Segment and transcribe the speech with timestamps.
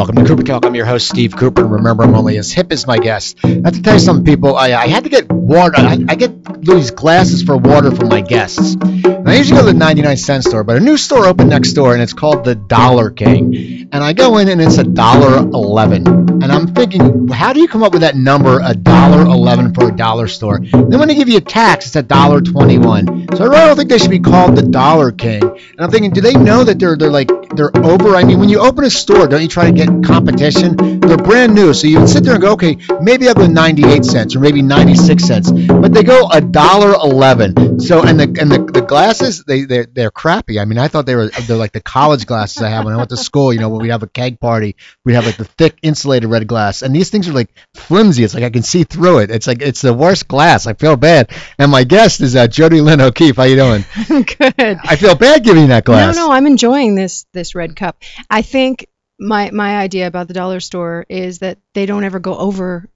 [0.00, 0.64] welcome to Cooper Talk.
[0.64, 3.44] I'm your host, Steve Cooper, remember, I'm only as hip as my guest.
[3.44, 5.74] Now, to tell you something, people, I, I had to get water.
[5.76, 8.76] I, I get these glasses for water for my guests.
[8.80, 11.74] And I usually go to the 99 cent store, but a new store opened next
[11.74, 13.88] door, and it's called the Dollar King.
[13.92, 16.06] And I go in, and it's a dollar eleven.
[16.06, 19.88] And I'm thinking, how do you come up with that number, a dollar eleven for
[19.88, 20.60] a dollar store?
[20.60, 23.26] Then when they give you a tax, it's a dollar twenty-one.
[23.36, 25.42] So I really don't think they should be called the Dollar King.
[25.42, 28.16] And I'm thinking, do they know that they're they're like they're over?
[28.16, 31.00] I mean, when you open a store, don't you try to get competition?
[31.00, 34.04] They're brand new, so you would sit there and go, okay, maybe I'll go 98
[34.04, 37.80] cents or maybe 96 cents, but they go a dollar eleven.
[37.80, 40.60] So and the and the, the glasses they they're, they're crappy.
[40.60, 42.96] I mean, I thought they were they're like the college glasses I have when I
[42.96, 43.52] went to school.
[43.52, 46.46] You know, when we have a keg party, we have like the thick insulated red
[46.46, 48.22] glass, and these things are like flimsy.
[48.24, 49.30] It's like I can see through it.
[49.30, 50.66] It's like it's the worst glass.
[50.66, 51.30] I feel bad.
[51.58, 53.36] And my guest is uh, Jodi Lyn O'Keefe.
[53.36, 53.84] How you doing?
[54.08, 54.78] Good.
[54.84, 56.14] I feel bad giving you that glass.
[56.14, 58.02] No, no, I'm enjoying this this red cup.
[58.28, 58.86] I think
[59.18, 62.88] my my idea about the dollar store is that they don't ever go over.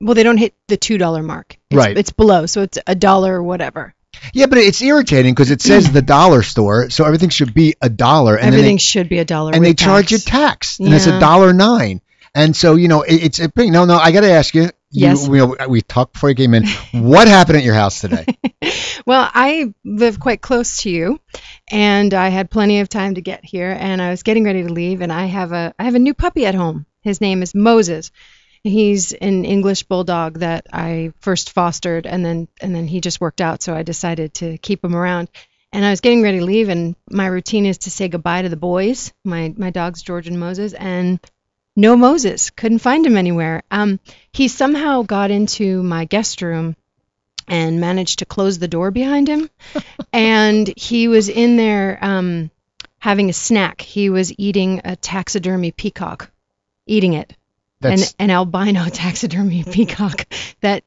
[0.00, 1.56] Well, they don't hit the two dollar mark.
[1.70, 1.96] It's, Right.
[1.96, 3.94] It's below, so it's a dollar or whatever.
[4.32, 7.88] Yeah, but it's irritating because it says the dollar store, so everything should be a
[7.90, 9.52] dollar, and Everything then should be a dollar.
[9.52, 10.76] they, and they with charge you tax.
[10.76, 12.00] tax, and it's a dollar nine.
[12.34, 13.72] And so you know it, it's a thing.
[13.72, 14.70] No, no, I got to ask you.
[14.94, 15.28] You Yes.
[15.28, 16.66] We, we talked before you came in.
[16.92, 18.26] what happened at your house today?
[19.06, 21.20] Well, I live quite close to you,
[21.70, 24.72] and I had plenty of time to get here, and I was getting ready to
[24.72, 26.86] leave, and I have a I have a new puppy at home.
[27.02, 28.10] His name is Moses.
[28.62, 33.42] He's an English bulldog that I first fostered, and then and then he just worked
[33.42, 35.28] out, so I decided to keep him around.
[35.70, 38.48] And I was getting ready to leave, and my routine is to say goodbye to
[38.48, 39.12] the boys.
[39.22, 41.20] My my dogs George and Moses, and
[41.76, 42.50] no Moses.
[42.50, 43.62] Couldn't find him anywhere.
[43.70, 44.00] Um,
[44.32, 46.76] he somehow got into my guest room
[47.46, 49.50] and managed to close the door behind him.
[50.12, 52.50] and he was in there um,
[52.98, 53.80] having a snack.
[53.80, 56.30] He was eating a taxidermy peacock,
[56.86, 57.34] eating it,
[57.82, 60.26] an, an albino taxidermy peacock
[60.60, 60.84] that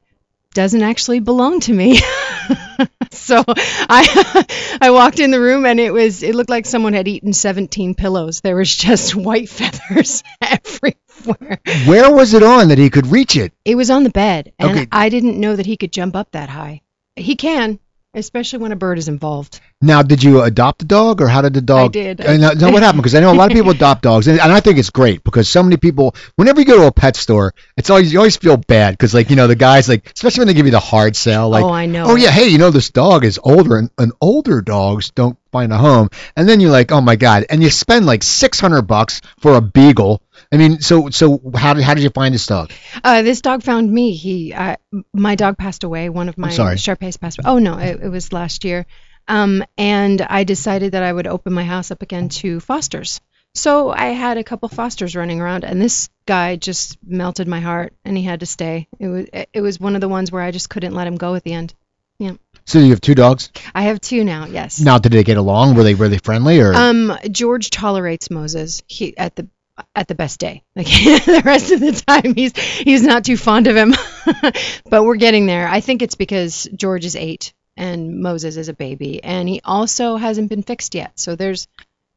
[0.53, 1.99] doesn't actually belong to me.
[3.11, 4.45] so I
[4.81, 7.95] I walked in the room and it was it looked like someone had eaten 17
[7.95, 8.41] pillows.
[8.41, 11.59] There was just white feathers everywhere.
[11.85, 13.53] where was it on that he could reach it?
[13.65, 14.87] It was on the bed, and Okay.
[14.91, 16.81] I didn't know that he could jump up that high.
[17.15, 17.79] He can,
[18.17, 19.59] especially when a bird is involved.
[19.81, 21.85] Now, did you adopt a dog, or how did the dog?
[21.85, 22.21] I did.
[22.21, 23.03] Uh, now, now what happened?
[23.03, 25.23] Because I know a lot of people adopt dogs, and, and I think it's great
[25.23, 26.15] because so many people.
[26.35, 29.29] Whenever you go to a pet store, it's always you always feel bad because like
[29.29, 31.69] you know the guys like especially when they give you the hard sell like oh,
[31.69, 32.05] I know.
[32.07, 35.71] oh yeah hey you know this dog is older and, and older dogs don't find
[35.71, 38.83] a home and then you're like oh my god and you spend like six hundred
[38.83, 40.21] bucks for a beagle.
[40.51, 42.71] I mean so so how did how did you find this dog?
[43.03, 44.13] Uh, this dog found me.
[44.13, 44.77] He, uh,
[45.13, 46.09] my dog passed away.
[46.09, 46.49] One of my.
[46.49, 47.49] Shar-Peis passed away.
[47.51, 48.85] Oh no, it, it was last year.
[49.27, 53.19] Um, and I decided that I would open my house up again to fosters.
[53.53, 57.93] So I had a couple fosters running around, and this guy just melted my heart,
[58.05, 58.87] and he had to stay.
[58.99, 61.35] It was it was one of the ones where I just couldn't let him go
[61.35, 61.73] at the end.
[62.19, 62.33] Yeah.
[62.65, 64.45] So you have two dogs I have two now.
[64.45, 64.79] Yes.
[64.79, 64.97] now.
[64.97, 65.75] Did they get along?
[65.75, 66.73] Were they were they friendly or?
[66.73, 68.83] Um, George tolerates Moses.
[68.87, 69.47] He at the
[69.95, 70.63] at the best day.
[70.75, 73.95] Like the rest of the time, he's he's not too fond of him.
[74.89, 75.67] but we're getting there.
[75.67, 80.17] I think it's because George is eight and Moses is a baby, and he also
[80.17, 81.19] hasn't been fixed yet.
[81.19, 81.67] So there's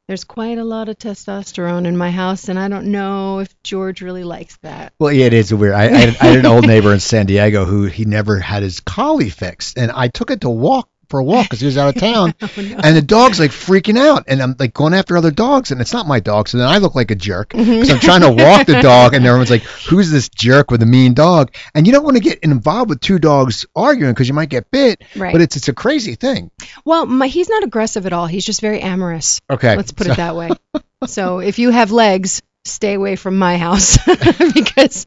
[0.08, 4.02] there's quite a lot of testosterone in my house, and I don't know if George
[4.02, 4.92] really likes that.
[4.98, 5.74] Well, yeah, it is weird.
[5.74, 8.80] I, I, I had an old neighbor in San Diego who he never had his
[8.80, 11.94] collie fixed, and I took it to walk for a walk because he was out
[11.94, 12.76] of oh, town, Oh, no.
[12.82, 15.92] and the dog's like freaking out, and I'm like going after other dogs, and it's
[15.92, 17.64] not my dog, so then I look like a jerk mm-hmm.
[17.64, 20.86] because I'm trying to walk the dog, and everyone's like, "Who's this jerk with a
[20.86, 24.34] mean dog?" And you don't want to get involved with two dogs arguing because you
[24.34, 25.32] might get bit, Right.
[25.32, 26.50] but it's it's a crazy thing.
[26.84, 28.26] Well, my, he's not aggressive at all.
[28.26, 29.40] He's just very amorous.
[29.50, 30.50] Okay, Let's put so- it that way.
[31.06, 33.96] So if you have legs, stay away from my house
[34.54, 35.06] because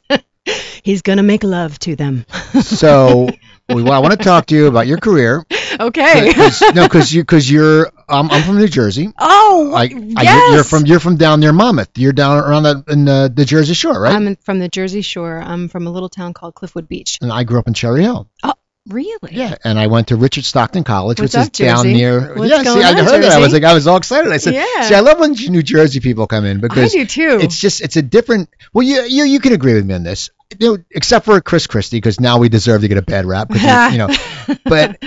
[0.83, 2.25] he's gonna make love to them.
[2.63, 3.29] So,
[3.69, 5.45] well, I want to talk to you about your career.
[5.79, 6.33] Okay.
[6.33, 9.11] 'Cause- no, because you because you're um, I'm from New Jersey.
[9.19, 10.13] oh, I, yes.
[10.17, 11.89] I, you're from you're from down near Monmouth.
[11.97, 14.13] You're down around the in the, the Jersey Shore, right?
[14.15, 15.41] I'm from the Jersey Shore.
[15.43, 17.17] I'm from a little town called Cliffwood Beach.
[17.21, 18.29] and I grew up in Cherry Hill.
[18.43, 18.53] Oh.
[18.89, 19.17] Really?
[19.31, 22.35] Yeah, and I went to Richard Stockton College, What's which up, is down near.
[22.35, 23.31] What's yeah, see, I heard that.
[23.31, 24.29] I was like, I was all excited.
[24.29, 24.81] I said, Yeah.
[24.81, 27.39] "See, I love when New Jersey people come in because I do too.
[27.41, 28.49] it's just it's a different.
[28.73, 31.65] Well, you you you can agree with me on this, you know, except for Chris
[31.65, 33.51] Christie, because now we deserve to get a bad rap.
[33.51, 33.55] you,
[33.93, 34.09] you know,
[34.65, 35.01] but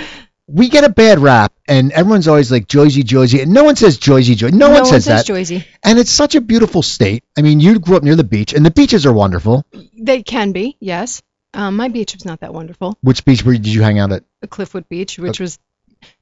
[0.48, 3.98] we get a bad rap, and everyone's always like Jersey, Jersey, and no one says
[3.98, 4.56] Jersey, Jersey.
[4.56, 5.26] No, no one says that.
[5.26, 5.66] Jersey.
[5.82, 7.25] And it's such a beautiful state.
[7.37, 9.64] I mean, you grew up near the beach, and the beaches are wonderful.
[9.98, 11.22] They can be, yes.
[11.52, 12.98] Um, my beach was not that wonderful.
[13.00, 14.25] Which beach were, did you hang out at?
[14.46, 15.58] Cliffwood Beach, which was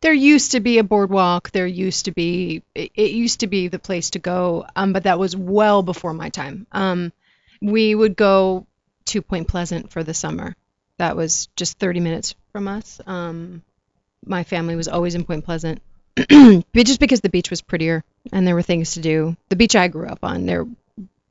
[0.01, 1.51] there used to be a boardwalk.
[1.51, 5.03] There used to be it, it used to be the place to go, um, but
[5.03, 6.67] that was well before my time.
[6.73, 7.13] Um,
[7.61, 8.67] we would go
[9.07, 10.55] to Point Pleasant for the summer.
[10.99, 13.01] That was just 30 minutes from us.
[13.07, 13.63] Um,
[14.27, 15.81] my family was always in Point Pleasant,
[16.17, 19.37] but just because the beach was prettier and there were things to do.
[19.49, 20.67] The beach I grew up on, there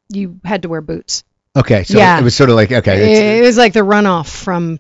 [0.10, 1.24] you had to wear boots.
[1.56, 2.20] Okay, so Yeah.
[2.20, 4.80] it was sort of like okay, it's, It was like the runoff from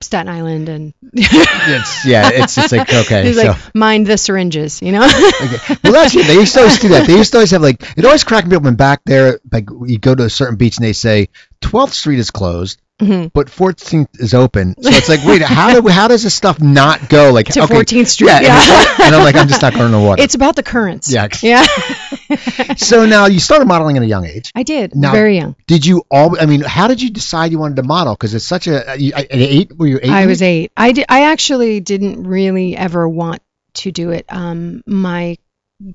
[0.00, 4.18] Staten Island, and it's yeah, it's it's like okay, it was so like mind the
[4.18, 5.04] syringes, you know.
[5.42, 5.76] okay.
[5.84, 6.26] well that's it.
[6.26, 7.06] They used to always do that.
[7.06, 9.68] They used to always have like it always cracked me up when back there like
[9.86, 11.28] you go to a certain beach and they say
[11.60, 12.80] 12th Street is closed.
[13.02, 13.32] Mhm.
[13.34, 17.08] But 14th is open, so it's like, wait, how do how does this stuff not
[17.08, 18.94] go like To okay, 14th Street, Yeah, yeah.
[19.02, 20.22] And, I'm like, I'm just not going to water.
[20.22, 21.12] It's about the currents.
[21.12, 21.28] Yeah.
[21.42, 21.66] Yeah.
[22.76, 24.52] so now you started modeling at a young age.
[24.54, 24.94] I did.
[24.94, 25.56] Now- very young.
[25.66, 26.40] Did you all?
[26.40, 28.14] I mean, how did you decide you wanted to model?
[28.14, 28.94] Because it's such a.
[28.96, 30.10] You, at eight, were you eight?
[30.10, 30.70] I was eight.
[30.76, 33.42] I did, I actually didn't really ever want
[33.74, 34.26] to do it.
[34.28, 35.38] Um, my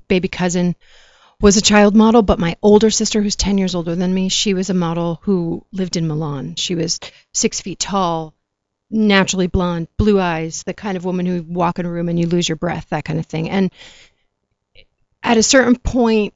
[0.08, 0.76] baby cousin
[1.40, 4.54] was a child model, but my older sister, who's 10 years older than me, she
[4.54, 6.56] was a model who lived in Milan.
[6.56, 6.98] She was
[7.32, 8.34] six feet tall,
[8.90, 12.26] naturally blonde, blue eyes, the kind of woman who walk in a room and you
[12.26, 13.50] lose your breath, that kind of thing.
[13.50, 13.70] And
[15.22, 16.34] at a certain point,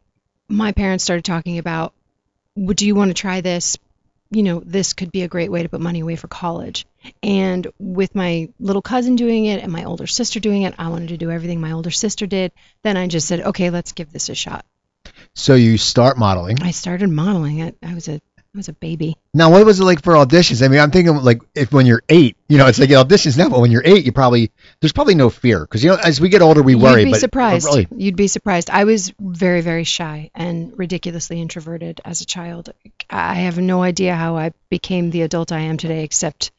[0.48, 1.94] my parents started talking about,
[2.54, 3.78] would do you want to try this?
[4.30, 6.86] You know, this could be a great way to put money away for college.
[7.22, 11.08] And with my little cousin doing it and my older sister doing it, I wanted
[11.08, 12.52] to do everything my older sister did.
[12.82, 14.64] Then I just said, okay, let's give this a shot.
[15.34, 16.62] So you start modeling.
[16.62, 17.62] I started modeling.
[17.62, 18.20] I, I was a
[18.54, 19.16] I was a baby.
[19.32, 20.62] Now, what was it like for auditions?
[20.62, 23.48] I mean, I'm thinking like if when you're eight, you know, it's like auditions now,
[23.48, 26.28] but when you're eight, you probably there's probably no fear because you know as we
[26.28, 27.00] get older we worry.
[27.00, 27.64] You'd be but surprised.
[27.64, 28.68] Really, You'd be surprised.
[28.68, 32.74] I was very, very shy and ridiculously introverted as a child.
[33.08, 36.50] I have no idea how I became the adult I am today, except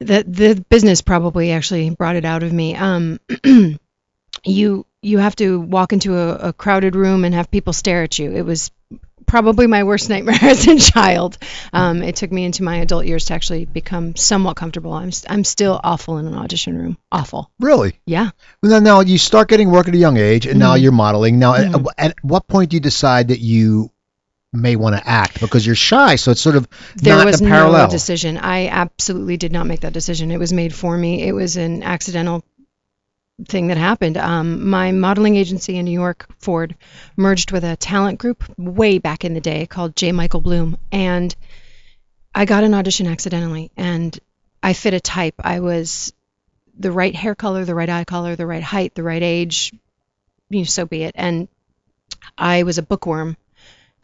[0.00, 2.76] that the business probably actually brought it out of me.
[2.76, 3.20] Um,
[4.44, 8.18] you you have to walk into a, a crowded room and have people stare at
[8.18, 8.32] you.
[8.32, 8.70] It was
[9.26, 11.38] probably my worst nightmare as a child.
[11.72, 14.92] Um, it took me into my adult years to actually become somewhat comfortable.
[14.92, 16.98] I'm I'm still awful in an audition room.
[17.10, 17.50] Awful.
[17.60, 17.98] really.
[18.06, 18.30] Yeah.
[18.62, 20.82] Well, now, now you start getting work at a young age, and now Mhm.
[20.82, 21.38] you're modeling.
[21.38, 21.86] Now, at- Mhm.
[21.98, 23.90] at, what point do you decide that you
[24.52, 26.16] may want to act because you're shy?
[26.16, 27.86] So it's sort of there not was the parallel.
[27.86, 28.36] no decision.
[28.38, 30.30] I absolutely did not make that decision.
[30.30, 31.22] It was made for me.
[31.22, 32.44] It was an accidental
[33.48, 34.16] thing that happened.
[34.16, 36.76] Um, my modeling agency in New York, Ford,
[37.16, 40.12] merged with a talent group way back in the day called J.
[40.12, 41.34] Michael Bloom, and
[42.34, 44.18] I got an audition accidentally, and
[44.62, 45.34] I fit a type.
[45.38, 46.12] I was
[46.76, 49.72] the right hair color, the right eye color, the right height, the right age.
[50.48, 51.14] You know, so be it.
[51.16, 51.48] And
[52.36, 53.36] I was a bookworm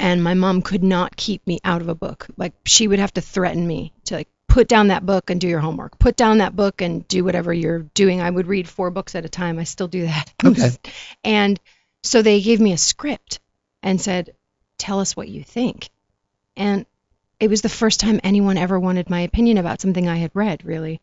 [0.00, 2.26] and my mom could not keep me out of a book.
[2.36, 5.48] Like she would have to threaten me to like put down that book and do
[5.48, 5.98] your homework.
[5.98, 8.20] Put down that book and do whatever you're doing.
[8.20, 9.58] I would read four books at a time.
[9.58, 10.32] I still do that.
[10.44, 10.70] Okay.
[11.24, 11.58] and
[12.02, 13.40] so they gave me a script
[13.82, 14.34] and said,
[14.76, 15.90] "Tell us what you think."
[16.56, 16.84] And
[17.38, 20.64] it was the first time anyone ever wanted my opinion about something I had read,
[20.64, 21.00] really.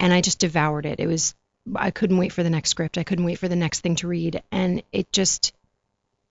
[0.00, 0.98] And I just devoured it.
[0.98, 1.34] It was
[1.76, 2.98] I couldn't wait for the next script.
[2.98, 4.42] I couldn't wait for the next thing to read.
[4.50, 5.52] And it just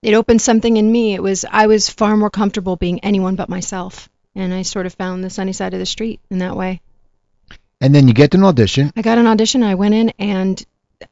[0.02, 1.14] it opened something in me.
[1.14, 4.10] It was I was far more comfortable being anyone but myself.
[4.34, 6.80] And I sort of found the sunny side of the street in that way.
[7.80, 8.92] and then you get an audition.
[8.96, 10.64] I got an audition, I went in and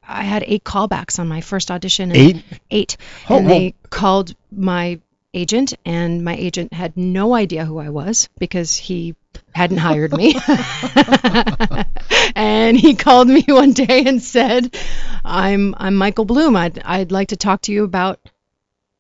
[0.06, 2.10] I had eight callbacks on my first audition.
[2.12, 2.44] And Eight.
[2.70, 2.96] Eight.
[3.28, 5.00] Oh, and they called my
[5.32, 9.14] agent, and my agent had no idea who I was because he
[9.54, 10.34] hadn't hired me.
[12.34, 14.76] and he called me one day and said,
[15.24, 16.56] "I'm I'm Michael Bloom.
[16.56, 18.20] I'd I'd like to talk to you about."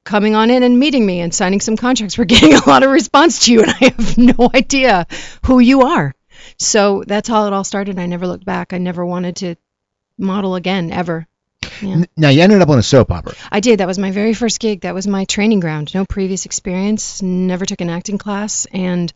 [0.08, 2.16] Coming on in and meeting me and signing some contracts.
[2.16, 5.06] We're getting a lot of response to you, and I have no idea
[5.44, 6.14] who you are.
[6.58, 7.98] So that's how it all started.
[7.98, 8.72] I never looked back.
[8.72, 9.56] I never wanted to
[10.16, 11.26] model again, ever.
[11.82, 12.04] Yeah.
[12.16, 13.34] Now you ended up on a soap opera.
[13.52, 13.80] I did.
[13.80, 14.80] That was my very first gig.
[14.80, 15.94] That was my training ground.
[15.94, 17.20] No previous experience.
[17.20, 18.66] Never took an acting class.
[18.72, 19.12] And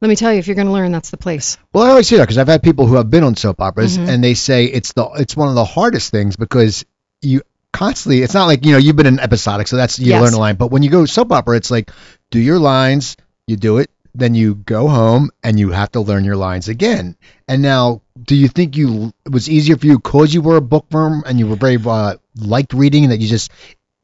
[0.00, 1.58] let me tell you, if you're going to learn, that's the place.
[1.74, 3.98] Well, I always say that because I've had people who have been on soap operas,
[3.98, 4.08] Mhm.
[4.08, 6.86] and they say it's the it's one of the hardest things because
[7.20, 7.42] you
[7.76, 8.22] constantly.
[8.22, 10.22] It's not like you know you've been in episodic, so that's you Yes.
[10.22, 10.56] learn a line.
[10.56, 11.90] But when you go soap opera, it's like
[12.30, 13.16] do your lines,
[13.46, 17.16] you do it, then you go home and you have to learn your lines again.
[17.48, 20.60] And now, do you think you it was easier for you because you were a
[20.62, 23.50] bookworm and you were very uh, liked reading, and that you just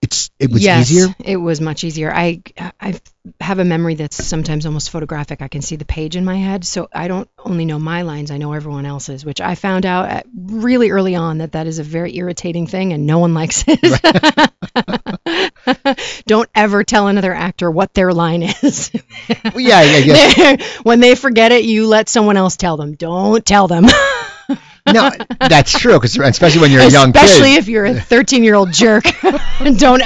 [0.03, 1.15] it's it was yes, easier?
[1.25, 2.13] it was much easier.
[2.13, 2.43] I
[2.81, 3.01] I
[3.41, 5.41] have a memory that's sometimes almost photographic.
[5.41, 8.33] I can see the page in my head, so I don't only know my lines.
[8.33, 11.85] I know everyone else's, which I found out really early on that that is a
[11.85, 14.53] very irritating thing, and no one likes it.
[16.27, 18.91] don't ever tell another actor what their line is.
[19.45, 20.67] Well, yeah, I guess.
[20.83, 22.95] when they forget it, you let someone else tell them.
[22.95, 23.87] Don't tell them.
[24.87, 25.11] no,
[25.41, 27.59] that's true because especially when you're a young Especially kid.
[27.59, 29.05] if you're a 13 year old jerk.
[29.77, 30.03] don't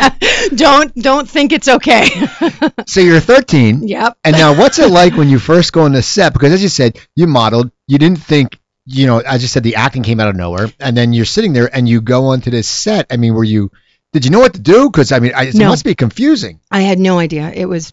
[0.54, 2.08] don't don't think it's okay.
[2.86, 3.86] So you're 13.
[3.88, 4.16] yep.
[4.24, 6.32] And now, what's it like when you first go on the set?
[6.32, 7.70] Because as you said, you modeled.
[7.88, 10.96] You didn't think, you know, as you said, the acting came out of nowhere, and
[10.96, 13.06] then you're sitting there and you go onto this set.
[13.10, 13.70] I mean, were you?
[14.12, 14.88] Did you know what to do?
[14.88, 15.68] Because I mean, I, it No.
[15.68, 16.60] must be confusing.
[16.70, 17.50] I had no idea.
[17.52, 17.92] It was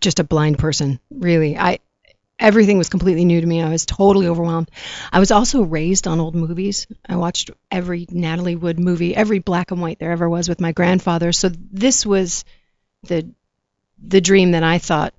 [0.00, 1.56] just a blind person, really.
[1.58, 1.78] I
[2.40, 3.62] everything was completely new to me.
[3.62, 4.70] I was totally overwhelmed.
[5.12, 6.86] I was also raised on old movies.
[7.08, 10.72] I watched every Natalie Wood movie, every black and white there ever was with my
[10.72, 11.32] grandfather.
[11.32, 12.44] So this was
[13.04, 13.28] the
[14.02, 15.12] the dream that I thought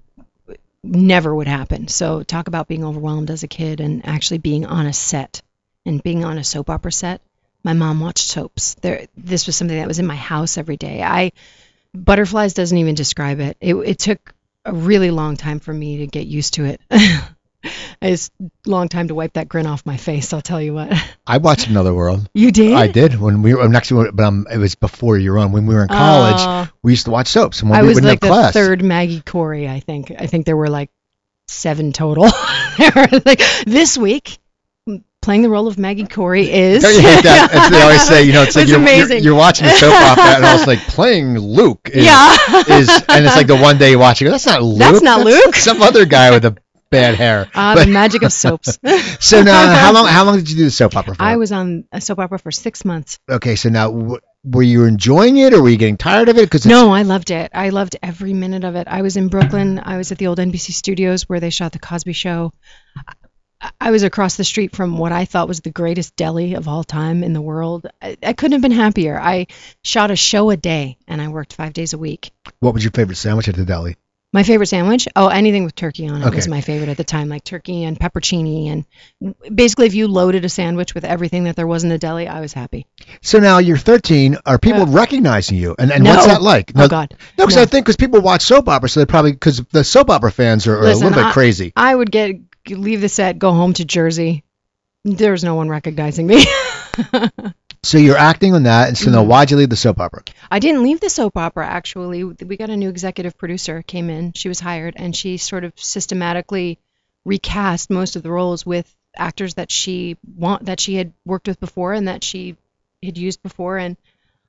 [0.84, 1.88] never would happen.
[1.88, 5.42] So talk about being overwhelmed as a kid and actually being on a set
[5.86, 7.22] and being on a soap opera set.
[7.64, 8.74] My mom watched soaps.
[8.82, 11.04] There this was something that was in my house every day.
[11.04, 11.32] I
[11.94, 13.58] butterflies doesn't even describe it.
[13.62, 14.34] It, it took
[14.66, 16.82] a really long time for me to get used to it.
[18.02, 20.34] it's a long time to wipe that grin off my face.
[20.34, 20.92] I'll tell you what.
[21.28, 22.30] I watched Another World.
[22.34, 22.74] You did?
[22.74, 25.52] I did when we were actually, but um, it was before you were on.
[25.52, 26.68] When we were in college, Oh.
[26.84, 27.62] we used to watch soaps.
[27.62, 29.68] And when I we was like the class, third Maggie Cory.
[29.70, 30.12] I think.
[30.18, 30.90] I think there were like
[31.48, 32.28] seven total.
[33.26, 34.40] Like this week,
[35.22, 36.82] playing the role of Maggie Cory is.
[36.84, 37.50] Don't you hate that?
[37.52, 39.94] That's- they always say, you know, it's like It's you're, you're, you're watching a soap
[39.94, 41.90] opera, and I was like playing Luke.
[41.94, 42.36] Is, yeah.
[42.68, 44.80] is and it's like the one day you watch, you go, that's not Luke.
[44.80, 46.58] That's not Luke." some other guy with a
[46.90, 47.50] bad hair.
[47.56, 48.78] Ah, But- the magic of soaps.
[49.20, 50.08] so now, how long?
[50.08, 51.22] How long did you do the soap opera for?
[51.22, 53.18] I was on a soap opera for six months.
[53.30, 53.56] okay.
[53.56, 56.42] So now, w- were you enjoying it, or were you getting tired of it?
[56.46, 57.52] Because No, I loved it.
[57.54, 58.88] I loved every minute of it.
[58.88, 59.80] I was in Brooklyn.
[59.84, 62.52] I was at the old NBC studios where they shot the Cosby Show.
[63.80, 66.84] I- was across the street from what I thought was the greatest deli of all
[66.84, 67.88] time in the world.
[68.02, 69.20] I, I couldn't have been happier.
[69.20, 69.48] I
[69.84, 72.32] shot a show a day and I worked five days a week.
[72.60, 73.98] what was your favorite sandwich at the deli?
[74.34, 75.10] My favorite sandwich?
[75.14, 78.00] Oh, anything with turkey on it was my favorite at the time, like turkey and
[78.00, 78.86] peppercini.
[79.22, 82.30] And basically, if you loaded a sandwich with everything that there was in the deli,
[82.30, 82.86] I was happy.
[83.22, 84.38] So now you're 13.
[84.46, 85.76] Are people Uh, recognizing you?
[85.78, 86.12] And, and no.
[86.12, 86.72] what's that like?
[86.78, 87.14] Oh, God.
[87.38, 87.62] No, because No.
[87.64, 90.66] I think because people watch soap opera, so they probably because the soap opera fans
[90.66, 91.74] are, are Listen, a little bit I- crazy.
[91.76, 92.36] I would get
[92.70, 94.44] leave the set, go home to Jersey.
[95.04, 96.44] There's no one recognizing me.
[97.84, 99.28] So you're acting on that, and so now Mhm.
[99.28, 100.22] why'd you leave the soap opera?
[100.52, 102.24] I didn't leave the soap opera actually.
[102.24, 104.34] We got a new executive producer came in.
[104.34, 106.78] She was hired and she sort of systematically
[107.26, 111.60] recast most of the roles with actors that she want that she had worked with
[111.60, 112.56] before and that she
[113.04, 113.98] had used before and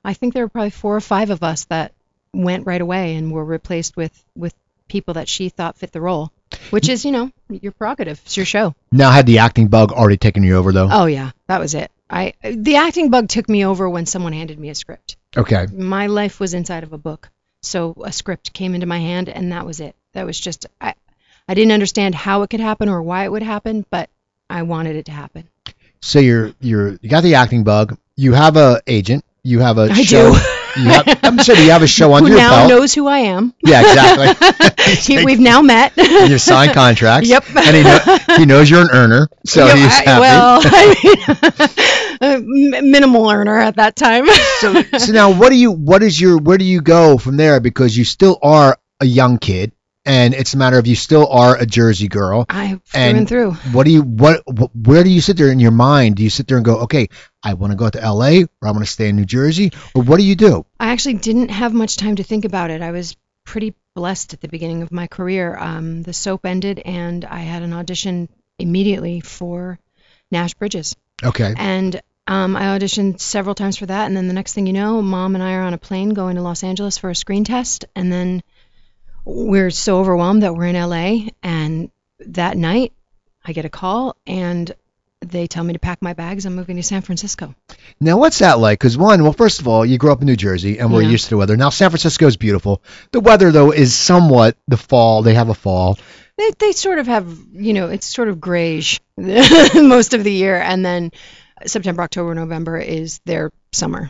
[0.05, 1.93] I think there were probably four or five of us that
[2.33, 4.53] went right away and were replaced with with
[4.87, 6.31] people that she thought fit the role.
[6.69, 8.21] Which is, you know, your prerogative.
[8.25, 8.75] It's your show.
[8.91, 10.89] Now had the acting bug already taken you over though?
[10.91, 11.91] Oh yeah, that was it.
[12.09, 15.17] I the acting bug took me over when someone handed me a script.
[15.35, 15.65] Okay.
[15.71, 17.29] My life was inside of a book,
[17.61, 19.95] so a script came into my hand, and that was it.
[20.13, 20.93] That was just I.
[21.47, 24.09] I didn't understand how it could happen or why it would happen, but
[24.49, 25.49] I wanted it to happen.
[26.01, 27.97] So you're you're you got the acting bug.
[28.15, 29.25] You have a agent.
[29.43, 30.33] You have a I show.
[30.33, 30.39] do.
[30.75, 32.69] Have, I'm sure you have a show under Who your now belt.
[32.69, 33.53] knows who I am?
[33.65, 34.83] Yeah, exactly.
[34.95, 35.97] He- We've now met.
[35.97, 37.29] And you signed contracts.
[37.29, 37.45] Yep.
[37.55, 40.21] And he, know, he knows you're an earner, so he's I- happy.
[40.21, 40.61] Well,
[42.21, 44.25] I mean, uh, minimal earner at that time.
[44.59, 45.71] so, so now, what do you?
[45.71, 46.37] What is your?
[46.37, 47.59] Where do you go from there?
[47.59, 49.72] Because you still are a young kid,
[50.05, 52.45] and it's a matter of you still are a Jersey girl.
[52.49, 53.51] I through And- and through.
[53.71, 54.01] What do you?
[54.01, 54.43] What?
[54.75, 56.15] Where do you sit there in your mind?
[56.15, 57.09] Do you sit there and go, okay,
[57.41, 58.43] I want to go to L.A.
[58.43, 60.65] or I want to stay in New Jersey, or what do you do?
[60.79, 62.81] I actually didn't have much time to think about it.
[62.81, 65.57] I was pretty blessed at the beginning of my career.
[65.57, 68.29] Um, the soap ended, and I had an audition
[68.59, 69.79] immediately for
[70.31, 70.95] Nash Bridges.
[71.23, 71.53] Okay.
[71.57, 74.05] And um, I auditioned several times for that.
[74.05, 76.35] And then the next thing you know, mom and I are on a plane going
[76.37, 77.85] to Los Angeles for a screen test.
[77.95, 78.43] And then
[79.25, 81.29] we're so overwhelmed that we're in LA.
[81.41, 81.89] And
[82.27, 82.93] that night,
[83.45, 84.71] I get a call, and
[85.21, 86.45] they tell me to pack my bags.
[86.45, 87.55] I'm moving to San Francisco.
[87.99, 88.79] Now, what's that like?
[88.79, 91.09] Because one, well, first of all, you grew up in New Jersey, and we're Yeah.
[91.11, 91.55] used to the weather.
[91.55, 92.81] Now, San Francisco is beautiful.
[93.11, 95.21] The weather, though, is somewhat the fall.
[95.21, 95.97] They have a fall.
[96.37, 100.59] They, they sort of have, you know, it's sort of grayish most of the year.
[100.59, 101.11] And then
[101.65, 104.09] September, October, November is their summer.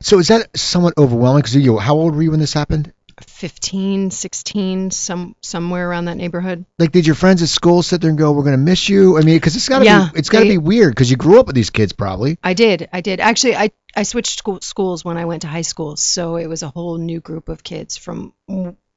[0.00, 1.40] So is that somewhat overwhelming?
[1.42, 2.92] Because you, how old were you when this happened?
[3.22, 6.64] 15, 16, some somewhere around that neighborhood.
[6.78, 9.16] Like, did your friends at school sit there and go, "We're gonna miss you"?
[9.18, 11.38] I mean, because it's gotta Yeah, be, it's gotta they- be weird because you grew
[11.40, 12.38] up with these kids, probably.
[12.42, 12.88] I did.
[12.92, 13.20] I did.
[13.20, 15.96] Actually, I, I switched school, schools when I went to high school.
[15.96, 18.32] So it was a whole new group of kids from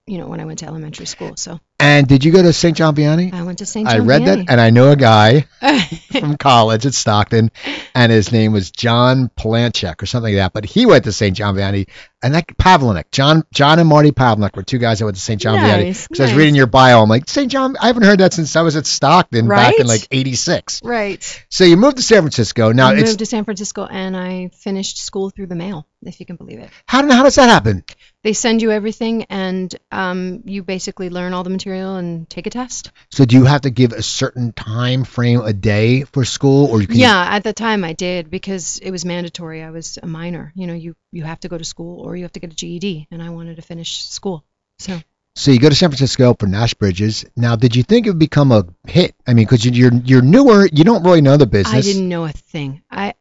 [0.08, 1.36] you know, when I went to elementary school.
[1.36, 2.76] So And did you go to St.
[2.76, 3.34] John Vianney?
[3.34, 3.88] I went to St.
[3.88, 4.02] John.
[4.02, 5.42] I read that, and I know a guy
[6.12, 7.52] from college at Stockton,
[7.94, 10.54] and his name was John Palanchek or something like that.
[10.54, 11.36] But he went to St.
[11.36, 11.88] John Vianney,
[12.24, 15.42] and that Pavlinik, John, John and Marty Pavlinik were two guys that went to St.
[15.42, 15.86] John Vianney.
[15.88, 17.52] Nice, Because I was reading your bio, I'm like St.
[17.52, 17.76] John.
[17.78, 20.82] I haven't heard that since I was at Stockton back in like '86.
[20.84, 21.46] right.
[21.50, 22.72] So you moved to San Francisco.
[22.72, 26.20] Now I it's moved to San Francisco and I finished school through the mail, if
[26.20, 26.70] you can believe it.
[26.86, 27.84] how how does that happen?
[28.27, 32.50] They send you everything and um, you basically learn all the material and take a
[32.50, 32.91] test.
[33.10, 36.81] So do you have to give a certain time frame a day for school, or
[36.81, 39.63] you can Yeah, at the time I did because it was mandatory.
[39.63, 40.51] I was a minor.
[40.55, 42.55] You know, you you have to go to school or you have to get a
[42.57, 44.43] GED, and I wanted to finish school.
[44.77, 45.00] So
[45.38, 47.24] So you go to San Francisco for Nash Bridges.
[47.38, 49.15] Now, did you think it would become a hit?
[49.25, 51.74] I mean, because you're you're newer, you don't really know the business.
[51.74, 52.81] I didn't know a thing.
[52.91, 53.13] I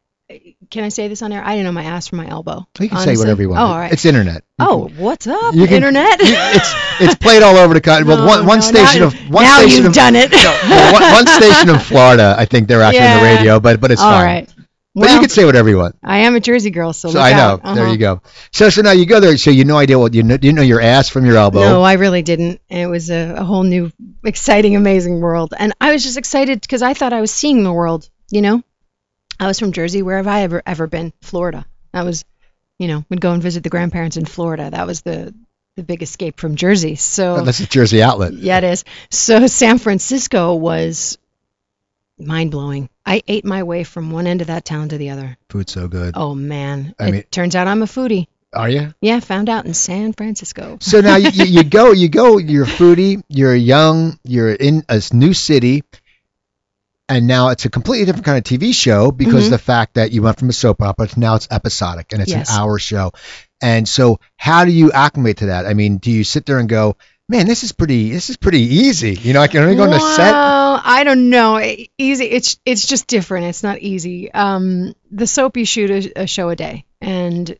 [0.69, 1.41] can I say this on air?
[1.43, 2.67] I didn't know my ass from my elbow.
[2.77, 3.61] So you can say whatever you want.
[3.61, 3.91] Oh, all right.
[3.91, 4.43] It's internet.
[4.59, 6.19] oh, what's up, You can- internet?
[6.19, 8.07] You- it's it's played all over the country.
[8.07, 10.31] Well, one, No, one no, station now- of one now station you've of done it.
[10.31, 13.91] no, one, one station in Florida, I think they're actually on the radio, but but
[13.91, 14.25] it's All fine.
[14.25, 14.53] right.
[14.95, 15.95] But you can say whatever you want.
[16.03, 17.37] I am a Jersey girl, so, So I know.
[17.37, 17.63] out.
[17.63, 17.91] There Uh-huh.
[17.91, 18.21] you go.
[18.51, 19.37] So so now you go there.
[19.37, 20.39] So you no idea what you know.
[20.41, 21.59] You know your ass from your elbow.
[21.59, 22.59] No, I really didn't.
[22.67, 23.91] It was a, a whole new,
[24.25, 25.53] exciting, amazing world.
[25.55, 28.63] And I was just excited because I thought I was seeing the world, you know?
[29.39, 30.01] I was from Jersey.
[30.01, 31.13] Where have I ever, ever been?
[31.21, 31.65] Florida.
[31.93, 32.25] That was,
[32.79, 34.69] you know, would go and visit the grandparents in Florida.
[34.71, 35.33] That was the,
[35.75, 36.95] the big escape from Jersey.
[36.95, 38.33] So, That's a Jersey outlet.
[38.33, 38.83] yeah, it is.
[39.09, 41.17] So San Francisco was
[42.19, 42.89] mind blowing.
[43.05, 45.37] I ate my way from one end of that town to the other.
[45.49, 46.13] Food's so good.
[46.17, 46.95] Oh, man.
[46.99, 48.27] I it mean- turns out I'm a foodie.
[48.53, 48.93] Are you?
[49.01, 50.77] Yeah, found out in San Francisco.
[50.79, 54.83] So now you, you, you go, you go, you're a foodie, you're young, you're in
[54.87, 55.83] a new city,
[57.09, 59.45] and now it's a completely different kind of TV show because Mhm.
[59.47, 62.21] of the fact that you went from a soap opera to now it's episodic and
[62.21, 62.49] it's Yes.
[62.49, 63.11] an hour show.
[63.61, 65.65] And so, how do you acclimate to that?
[65.65, 66.95] I mean, do you sit there and go,
[67.29, 69.13] "Man, this is pretty, this is pretty easy"?
[69.15, 70.31] You know, I can only go on the set.
[70.33, 71.59] Well, I don't know.
[71.97, 72.25] Easy.
[72.25, 73.47] It's it's just different.
[73.47, 74.31] It's not easy.
[74.31, 77.57] Um, the soap you shoot a, a show a day, and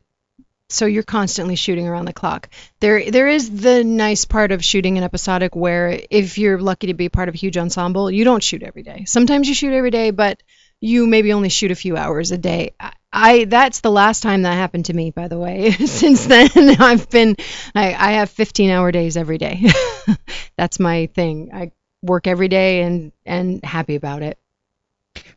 [0.69, 2.49] so you're constantly shooting around the clock.
[2.79, 6.93] There there is the nice part of shooting an episodic where if you're lucky to
[6.93, 9.05] be part of a huge ensemble, you don't shoot every day.
[9.05, 10.41] Sometimes you shoot every day, but
[10.79, 12.75] you maybe only shoot a few hours a day.
[12.79, 15.71] I, I that's the last time that happened to me, by the way.
[15.85, 17.37] Since then, I've been
[17.73, 19.71] I, I have 15 hour days every day.
[20.57, 21.51] that's my thing.
[21.53, 24.37] I work every day and and happy about it.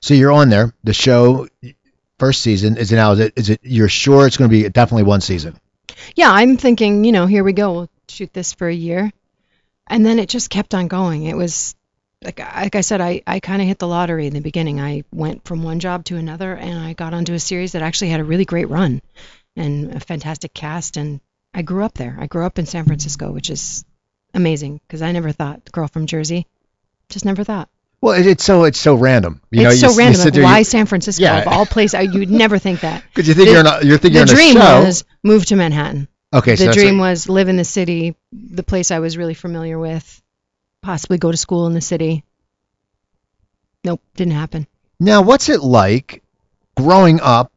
[0.01, 0.75] So you're on there.
[0.85, 1.49] The show,
[2.21, 3.13] first season is it now?
[3.13, 3.33] Is it?
[3.37, 3.61] Is it?
[3.65, 5.59] You're sure it's going to be definitely one season?
[6.15, 7.73] Yeah, I'm thinking, you know, here we go.
[7.73, 9.13] We'll shoot this for a year.
[9.89, 11.25] And then it just kept on going.
[11.25, 11.75] It was
[12.23, 14.81] like like I said, I, I kind of hit the lottery in the beginning.
[14.81, 18.11] I went from one job to another and I got onto a series that actually
[18.11, 19.01] had a really great run
[19.57, 21.21] and a fantastic cast and
[21.53, 22.17] I grew up there.
[22.21, 23.85] I grew up in San Francisco, which is
[24.35, 26.47] amazing because I never thought girl from Jersey.
[27.09, 27.69] Just never thought.
[28.03, 29.41] Well, it, it's so it's so random.
[29.51, 30.21] You it's you, so you random.
[30.23, 31.41] sit Like, why you- San Francisco Yeah.
[31.41, 32.15] of all places?
[32.15, 33.03] You'd never think that.
[33.15, 36.09] Because you think The- you're not, you're thinking The dream was move to Manhattan.
[36.33, 39.35] okay, the that's dream what- was live in the city, the place I was really
[39.35, 40.23] familiar with,
[40.83, 42.25] possibly go to school in the city.
[43.85, 44.67] Nope, didn't happen.
[44.99, 46.23] Now, what's it like
[46.77, 47.50] growing up,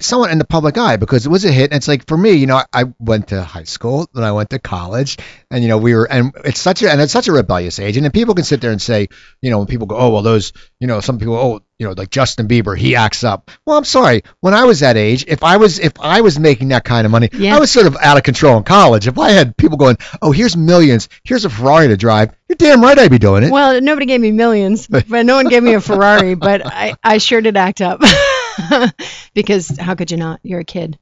[0.00, 0.96] somewhat in the public eye?
[0.96, 3.28] Because it was a hit, and it's like for me, you know, I, I went
[3.28, 5.18] to high school, then I went to college,
[5.50, 7.96] and you know, we were, and it's such a, and it's such a rebellious age,
[7.96, 9.08] and then people can sit there and say,
[9.42, 11.94] you know, when people go, oh, well, those, you know, some people, oh, you know,
[11.96, 13.50] like Justin Bieber, he acts up.
[13.64, 16.68] Well, I'm sorry, when I was that age, if I was, if I was making
[16.68, 17.54] that kind of money, Yeah.
[17.56, 19.06] I was sort of out of control in college.
[19.06, 22.80] If I had people going, oh, here's millions, here's a Ferrari to drive, you're damn
[22.82, 23.52] right I'd be doing it.
[23.52, 27.18] Well, nobody gave me millions, but no one gave me a Ferrari, but I, I
[27.18, 28.00] sure did act up.
[29.34, 30.40] because how could you not?
[30.42, 30.98] You're a kid.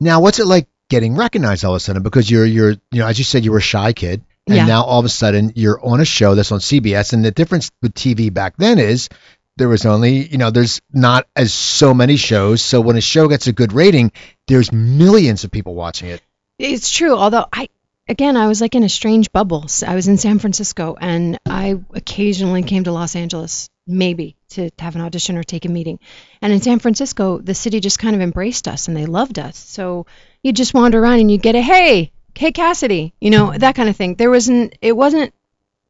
[0.00, 2.02] Now, what's it like getting recognized all of a sudden?
[2.02, 4.66] Because you're, you're, you know, as you said, you were a shy kid, and Yeah.
[4.66, 7.12] now all of a sudden you're on a show that's on CBS.
[7.12, 9.08] And the difference with TV back then is
[9.56, 12.62] there was only, you know, there's not as so many shows.
[12.62, 14.12] So when a show gets a good rating,
[14.48, 16.22] there's millions of people watching it.
[16.58, 17.14] It's true.
[17.14, 17.68] Although I,
[18.08, 19.66] again, I was like in a strange bubble.
[19.86, 24.94] I was in San Francisco, and I occasionally came to Los Angeles, maybe to have
[24.94, 25.98] an audition or take a meeting.
[26.40, 29.56] And in San Francisco, the city just kind of embraced us, and they loved us.
[29.56, 30.06] So
[30.42, 33.88] you just wander around and you get a hey, hey Cassidy, you know that kind
[33.88, 34.14] of thing.
[34.14, 34.76] There wasn't.
[34.80, 35.34] It wasn't.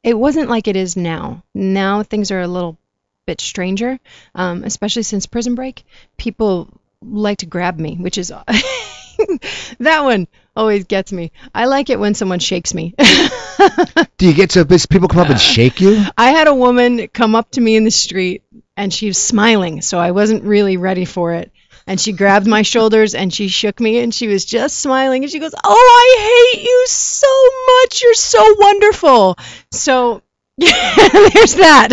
[0.02, 1.44] It wasn't like it is now.
[1.54, 2.78] Now things are a little
[3.26, 3.98] bit stranger,
[4.34, 5.84] um, especially since Prison Break.
[6.16, 6.68] People
[7.02, 8.28] like to grab me, which is
[9.78, 10.26] that one
[10.60, 11.32] always gets me.
[11.54, 12.94] I like it when someone shakes me.
[14.18, 16.04] Do you get to people come up and shake you?
[16.18, 18.42] I had a woman come up to me in the street
[18.76, 21.50] and she was smiling, so I wasn't really ready for it.
[21.86, 25.32] and she grabbed my shoulders and she shook me and she was just smiling and
[25.32, 26.08] she goes, "Oh, I
[26.52, 27.32] hate you so
[27.70, 28.02] much.
[28.02, 29.38] You're so wonderful."
[29.72, 30.22] So
[30.58, 31.88] there's that.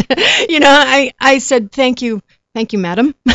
[0.50, 2.22] You know, I I said thank you,
[2.54, 3.16] thank you, madam.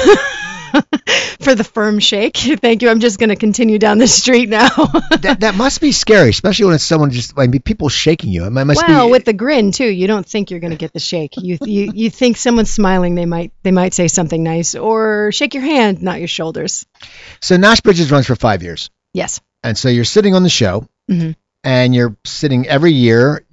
[1.41, 2.37] for the firm shake.
[2.37, 2.89] Thank you.
[2.89, 4.69] I'm just going to continue down the street now.
[5.21, 8.45] that, that must be scary, especially when it's someone just, I mean, people shaking you.
[8.45, 9.87] It must well, be, with the grin too.
[9.89, 11.35] You don't think you're going to get the shake.
[11.37, 15.55] You, you you think someone's smiling, they might they might say something nice or shake
[15.55, 16.87] your hand, not your shoulders.
[17.41, 18.91] So Nash Bridges runs for five years.
[19.13, 19.41] Yes.
[19.63, 21.37] And so you're sitting on the show, Mhm.
[21.65, 23.45] and you're sitting every year.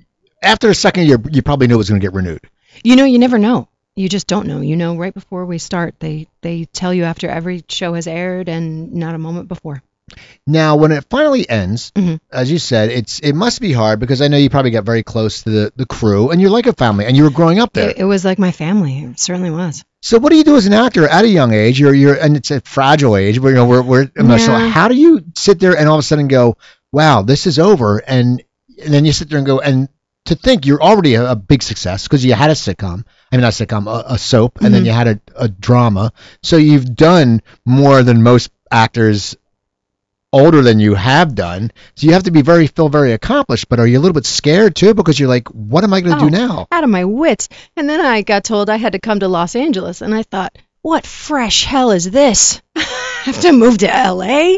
[0.42, 2.42] After the second year, you probably knew it was going to get renewed.
[2.84, 3.68] You know, you never know.
[4.00, 4.62] You just don't know.
[4.62, 8.48] You know, right before we start, they they tell you after every show has aired
[8.48, 9.84] and not a moment before.
[10.48, 12.20] Now, when it finally ends, Mhm.
[12.32, 15.04] as you said, it's it must be hard because I know you probably got very
[15.04, 17.74] close to the, the crew, and you're like a family, and you were growing up
[17.74, 17.90] there.
[17.90, 19.00] It, it was like my family.
[19.00, 19.84] It certainly was.
[20.02, 21.78] So what do you do as an actor at a young age?
[21.78, 23.38] You're you're and it's a fragile age.
[23.38, 24.60] Where, you know, we're we're emotional.
[24.60, 24.70] Yeah.
[24.70, 26.56] How do you sit there and all of a sudden go,
[26.94, 28.42] "Wow, this is over," and
[28.82, 29.90] and then you sit there and go, and
[30.30, 33.04] to think you're already a, a big success because you had a sitcom.
[33.32, 34.86] I mean, not a sitcom, a, a soap, and then Mhm.
[34.88, 36.12] you had a, a drama.
[36.42, 39.36] So you've done more than most actors
[40.32, 41.72] older than you have done.
[41.96, 43.68] So you have to be very feel very accomplished.
[43.70, 46.18] But are you a little bit scared too because you're like, what am I going
[46.18, 46.30] to Oh.
[46.30, 46.68] do now?
[46.72, 47.50] out of my wits.
[47.76, 50.56] And then I got told I had to come to Los Angeles, and I thought,
[50.82, 52.62] what fresh hell is this?
[52.76, 52.82] I
[53.26, 54.58] have to move to LA?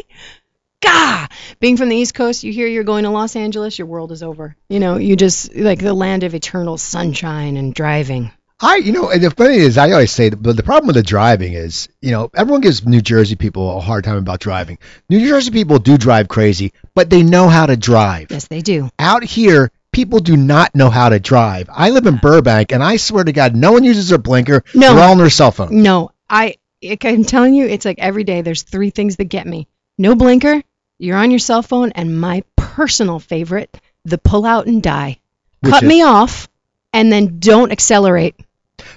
[0.81, 1.27] Gah!
[1.59, 4.23] Being from the East Coast, you hear you're going to Los Angeles, your world is
[4.23, 4.55] over.
[4.69, 8.31] You know, you just like the land of eternal sunshine and driving.
[8.63, 11.01] I, you know, and the funny is, I always say, but the problem with the
[11.03, 14.77] driving is, you know, everyone gives New Jersey people a hard time about driving.
[15.09, 18.27] New Jersey people do drive crazy, but they know how to drive.
[18.29, 18.89] Yes, they do.
[18.99, 21.69] Out here, people do not know how to drive.
[21.71, 24.63] I live in Burbank, and I swear to God, no one uses their blinker.
[24.75, 24.93] No.
[24.93, 25.81] They're all on their cell phone.
[25.81, 26.57] No, I,
[27.03, 29.67] I'm telling you, it's like every day there's three things that get me.
[29.97, 30.61] No blinker,
[31.01, 35.19] you're on your cell phone, and my personal favorite, the pull out and die.
[35.61, 36.49] Which Cut is- me off,
[36.93, 38.35] and then don't accelerate.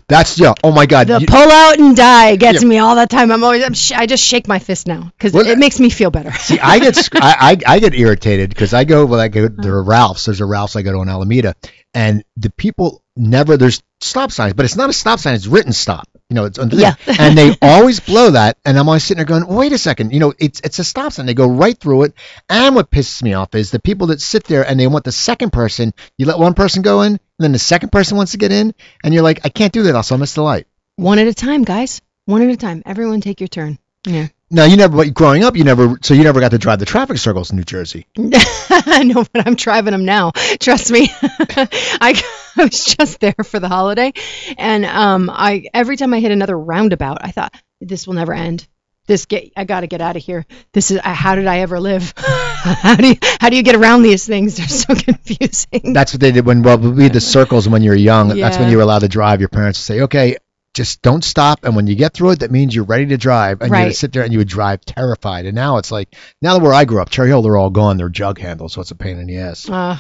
[0.08, 0.54] That's yeah.
[0.62, 1.08] Oh my God.
[1.08, 2.68] The you- pull out and die gets Yeah.
[2.68, 3.30] me all the time.
[3.30, 5.90] I'm always, I'm sh- I just shake my fist now because Well, it makes me
[5.90, 6.32] feel better.
[6.38, 9.62] See, I get I, I, I get irritated because I go well, I go uh-huh.
[9.62, 10.24] to Ralph's.
[10.24, 11.54] There's a Ralph's I go to in Alameda,
[11.92, 15.34] and the people never there's stop signs, but it's not a stop sign.
[15.34, 16.08] It's written stop.
[16.30, 16.94] You know, it's under Yeah.
[17.06, 20.12] and they always blow that, and I'm always sitting there going, wait a second.
[20.12, 21.26] You know, it's it's a stop sign.
[21.26, 22.14] They go right through it.
[22.48, 25.12] And what pisses me off is the people that sit there and they want the
[25.12, 25.92] second person.
[26.16, 28.74] You let one person go in, and then the second person wants to get in,
[29.04, 29.94] and you're like, I can't do that.
[29.94, 30.66] Also, I miss the light.
[30.96, 32.00] One at a time, guys.
[32.24, 32.82] One at a time.
[32.86, 33.78] Everyone take your turn.
[34.06, 34.28] Yeah.
[34.54, 36.86] Now you never, but growing up, you never, so you never got to drive the
[36.86, 38.06] traffic circles in New Jersey.
[38.16, 40.30] no, but I'm driving them now.
[40.60, 41.08] Trust me.
[41.20, 42.22] I,
[42.56, 44.12] I was just there for the holiday,
[44.56, 48.68] and um, I every time I hit another roundabout, I thought this will never end.
[49.06, 50.46] This get I got to get out of here.
[50.72, 52.14] This is how did I ever live?
[52.16, 54.56] how do you how do you get around these things?
[54.56, 55.92] They're so confusing.
[55.92, 58.28] That's what they did when well we had the circles when you were young.
[58.28, 59.40] That's when you were allowed to drive.
[59.40, 60.36] Your parents would say, "Okay,
[60.74, 63.62] just don't stop." And when you get through it, that means you're ready to drive.
[63.62, 65.46] And you sit there and you would drive terrified.
[65.46, 67.96] And now it's like now that where I grew up, Cherry Hill, they're all gone.
[67.96, 69.68] They're jug handles, so it's a pain in the ass.
[69.68, 69.98] Uh,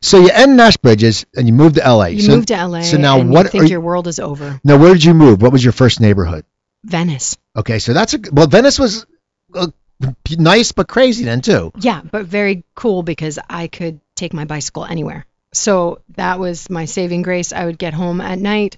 [0.00, 2.10] So you end Nash Bridges and you moved to L.A.
[2.10, 2.82] you so, move to LA.
[2.82, 4.60] so now and what You think you- your world is over.
[4.62, 5.42] now where did you move?
[5.42, 6.44] What was your first neighborhood?
[6.84, 7.36] Venice.
[7.56, 8.46] Okay, so that's a well.
[8.46, 9.04] Venice was
[9.54, 9.66] uh,
[10.38, 11.72] nice but crazy then too.
[11.80, 15.26] Yeah, but very cool because I could take my bicycle anywhere.
[15.52, 17.52] So that was my saving grace.
[17.52, 18.76] I would get home at night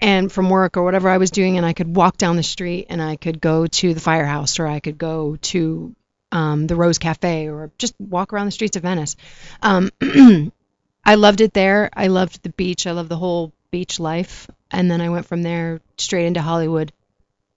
[0.00, 2.86] and from work or whatever I was doing, and I could walk down the street
[2.90, 5.94] and I could go to the firehouse or I could go to
[6.32, 9.16] um, the Rose Cafe or just walk around the streets of Venice.
[9.62, 9.90] Um,
[11.04, 11.88] I loved it there.
[11.94, 12.86] I loved the beach.
[12.86, 14.50] I loved the whole beach life.
[14.70, 16.92] And then I went from there straight into Hollywood.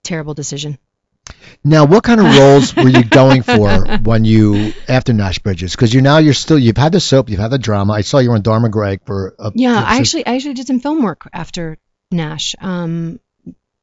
[0.04, 0.78] Terrible decision.
[1.62, 5.72] Now, what kind of roles were you going for when you after Nash Bridges?
[5.72, 7.92] Because you now you're still you've had the soap, you've had the drama.
[7.92, 10.54] I saw you were on Dharma Greg for a Yeah, for- I actually I actually
[10.54, 11.76] did some film work after
[12.10, 12.54] Nash.
[12.60, 13.20] Um,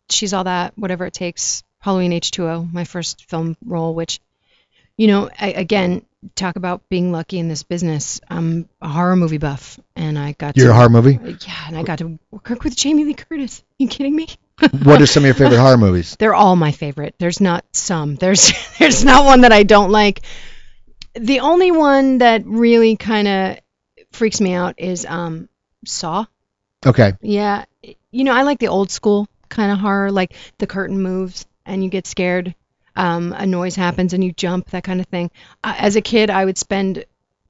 [0.10, 1.64] she's all that, whatever it takes.
[1.80, 4.20] Halloween H2O, my first film role, which,
[4.98, 8.20] you know, I, again, talk about being lucky in this business.
[8.30, 11.20] I'm a horror movie buff, and I got You're to, a horror movie.
[11.24, 13.64] Yeah, and I got to work with Jamie Lee Curtis.
[13.78, 14.28] you kidding me?
[14.84, 16.16] What are some of your favorite horror movies?
[16.18, 17.14] They're all my favorite.
[17.20, 18.16] There's not some.
[18.16, 20.22] There's there's not one that I don't like.
[21.14, 23.60] The only one that really kind of
[24.14, 25.48] freaks me out is um
[25.86, 26.26] Saw.
[26.86, 27.66] Okay, Yeah,
[28.12, 31.84] you know, I like the old school kind of horror, like the curtain moves and
[31.84, 32.56] you get scared,
[32.96, 35.32] um, a noise happens and you jump, that kind of thing.
[35.64, 37.06] Uh, as a kid, I would spend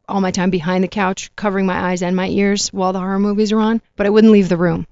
[0.09, 3.19] all my time behind the couch, covering my eyes and my ears while the horror
[3.19, 4.87] movies are on, but I wouldn't leave the room.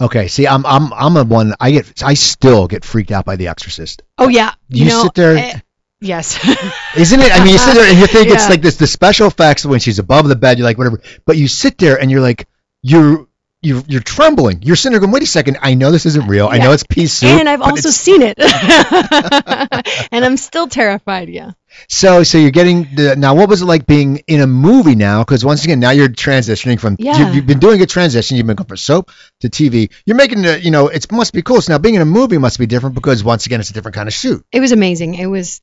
[0.00, 1.54] Okay, see, I'm I'm I'm a one.
[1.58, 4.02] I get I still get freaked out by The Exorcist.
[4.18, 4.52] Oh yeah.
[4.68, 5.58] You, You know, sit there- eh,
[6.00, 6.36] yes.
[6.96, 7.32] Isn't it?
[7.32, 9.80] I mean, you sit there and you think it's like this the special effects when
[9.80, 10.58] she's above the bed.
[10.58, 12.46] You're like whatever, but you sit there and you're like
[12.82, 13.25] you're
[13.66, 14.62] you're you're trembling.
[14.62, 16.46] You're sitting there going, wait a second, I know this isn't real.
[16.46, 17.30] I know it's pea soup.
[17.30, 18.38] and I've also seen it.
[20.12, 21.52] and I'm still terrified, yeah.
[21.88, 23.34] So, so you're getting the now.
[23.34, 25.22] What was it like being in a movie now?
[25.22, 27.18] Because once again, now you're transitioning from Yeah.
[27.18, 28.36] you've, you've been doing a transition.
[28.36, 29.90] You've been going from soap to TV.
[30.06, 31.60] You're making the you know it must be cool.
[31.60, 33.96] So now being in a movie must be different because once again, it's a different
[33.96, 34.46] kind of shoot.
[34.52, 35.14] It was amazing.
[35.14, 35.60] It was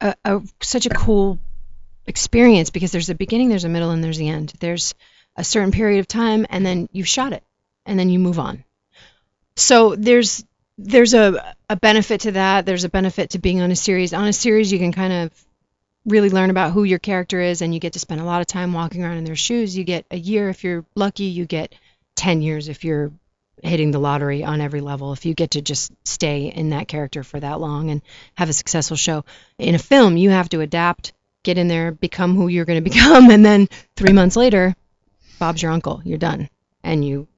[0.00, 1.38] a, a such a cool
[2.06, 4.52] experience because there's a beginning, there's a middle, and there's the end.
[4.60, 4.94] There's
[5.38, 7.44] a certain period of time, and then you've shot it,
[7.86, 8.64] and then you move on.
[9.56, 10.44] So there's
[10.76, 12.66] there's a a benefit to that.
[12.66, 14.12] There's a benefit to being on a series.
[14.12, 15.46] On a series, you can kind of
[16.04, 18.46] really learn about who your character is, and you get to spend a lot of
[18.46, 19.76] time walking around in their shoes.
[19.76, 21.24] You get a year if you're lucky.
[21.24, 21.74] You get
[22.16, 23.12] ten years if you're
[23.62, 25.12] hitting the lottery on every level.
[25.12, 28.02] If you get to just stay in that character for that long and
[28.34, 29.24] have a successful show.
[29.58, 31.12] In a film, you have to adapt,
[31.44, 34.74] get in there, become who you're going to become, and then three months later,
[35.38, 36.02] Bob's your uncle.
[36.04, 36.48] You're done,
[36.82, 37.28] and you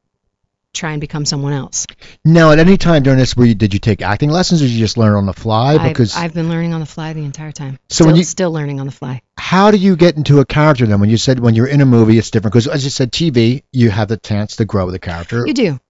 [0.73, 1.87] try and become someone else.
[2.25, 4.71] Now, at any time during this, were you, did you take acting lessons, or did
[4.73, 5.75] you just learn on the fly?
[5.75, 7.79] I've, Because I've been learning on the fly the entire time.
[7.89, 9.23] So still, you- still learning on the fly.
[9.37, 11.01] how do you get into a character then?
[11.01, 12.53] When you said when you're in a movie, it's different.
[12.53, 15.45] Because as you said, TV, you have the chance to grow the character.
[15.47, 15.81] You do.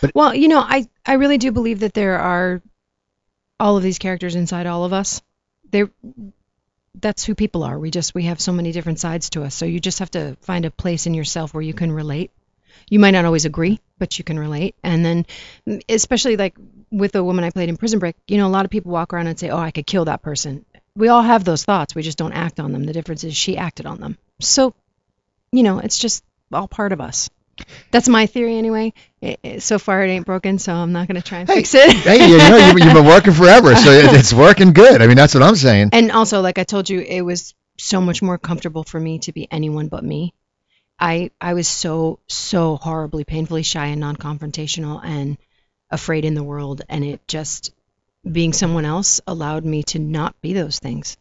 [0.00, 2.60] But- well, you know, I I really do believe that there are
[3.60, 5.22] all of these characters inside all of us.
[5.70, 5.84] They
[7.00, 7.78] that's who people are.
[7.78, 9.54] We just we have so many different sides to us.
[9.54, 12.30] So you just have to find a place in yourself where you can relate.
[12.88, 14.74] You might not always agree, but you can relate.
[14.82, 15.26] And then
[15.88, 16.56] especially like
[16.90, 19.12] with the woman I played in Prison Break, you know, a lot of people walk
[19.12, 20.64] around and say, "Oh, I could kill that person."
[20.96, 21.94] We all have those thoughts.
[21.94, 22.84] We just don't act on them.
[22.84, 24.16] The difference is she acted on them.
[24.40, 24.74] So,
[25.50, 27.30] you know, it's just all part of us.
[27.90, 28.92] That's my theory anyway.
[29.20, 31.56] It, it- so far, it ain't broken, so I'm not going to try and Hey,
[31.56, 31.92] fix it.
[31.96, 35.00] hey, you know, you've, you've been working forever, so it- it's working good.
[35.02, 35.90] I mean, that's what I'm saying.
[35.92, 39.32] And also, like I told you, it was so much more comfortable for me to
[39.32, 40.32] be anyone but me.
[40.98, 45.36] I I was so so horribly painfully shy and non-confrontational and
[45.90, 47.72] afraid in the world, and it just
[48.30, 51.16] being someone else allowed me to not be those things.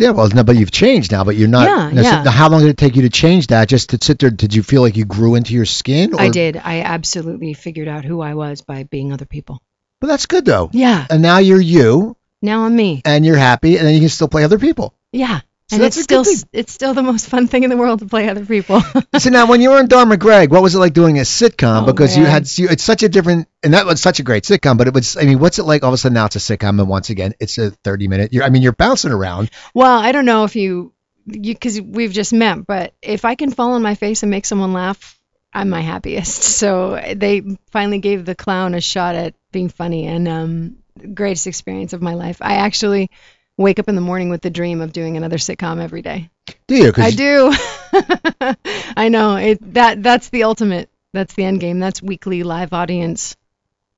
[0.00, 1.66] Yeah, well, no, but you've changed now, but you're not.
[1.68, 2.22] Yeah, now, yeah.
[2.22, 3.68] now how long did it take you to change that?
[3.68, 6.14] Just to sit there, did you feel like you grew into your skin?
[6.14, 6.56] Or, I did.
[6.56, 9.60] I absolutely figured out who I was by being other people.
[10.00, 10.70] But that's good though.
[10.72, 11.06] Yeah.
[11.10, 13.02] And now you're you, Now I'm me.
[13.04, 14.94] and you're happy, and then you can still play other people.
[15.12, 15.40] Yeah.
[15.70, 18.28] So and it's still it's still the most fun thing in the world to play
[18.28, 18.80] other people.
[19.18, 21.82] so now, when you were in Dharma Greg, what was it like doing a sitcom?
[21.82, 24.44] Oh, because you had you, it's such a different, and that was such a great
[24.44, 24.78] sitcom.
[24.78, 25.82] But it was, I mean, what's it like?
[25.82, 28.32] All of a sudden now it's a sitcom, and once again it's a 30 minute.
[28.32, 29.50] You're, I mean, you're bouncing around.
[29.74, 30.94] well, I don't know if you
[31.26, 34.46] you because we've just met, but if I can fall on my face and make
[34.46, 35.20] someone laugh,
[35.52, 36.42] I'm my happiest.
[36.58, 40.76] So they finally gave the clown a shot at being funny, and um,
[41.14, 42.38] greatest experience of my life.
[42.40, 43.10] I actually
[43.58, 46.30] wake up in the morning with the dream of doing another sitcom every day.
[46.66, 46.92] Do you?
[46.96, 47.52] I do.
[48.96, 49.74] I know it.
[49.74, 50.88] That that's the ultimate.
[51.12, 51.78] That's the end game.
[51.78, 53.36] That's weekly live audience,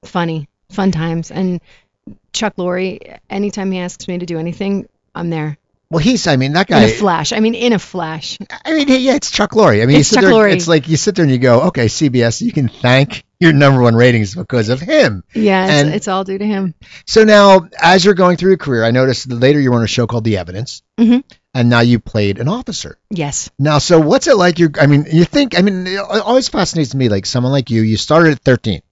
[0.05, 1.31] funny, fun times.
[1.31, 1.61] And
[2.33, 5.59] Chuck Lorre, anytime he asks me to do anything, I'm there
[5.91, 6.27] Well, he's.
[6.27, 6.85] I mean, that guy.
[6.85, 7.33] in a flash.
[7.33, 8.39] I mean, in a flash.
[8.65, 9.83] I mean, yeah, it's Chuck Lorre.
[9.83, 10.53] I mean, It's Chuck there, Lorre.
[10.53, 13.81] It's like you sit there and you go, okay, CBS, you can thank your number
[13.81, 15.25] one ratings because of him.
[15.35, 16.75] Yeah, it's, And- it's all due to him.
[17.07, 19.83] So now, as you're going through your career, I noticed that later you were on
[19.85, 21.25] a show called The Evidence, Mhm.
[21.55, 22.99] and now you played an officer.
[23.11, 23.51] Yes.
[23.59, 24.59] Now, so what's it like?
[24.59, 27.81] You're, I mean, you think, I mean, it always fascinates me, like someone like you,
[27.83, 28.83] you started at 13.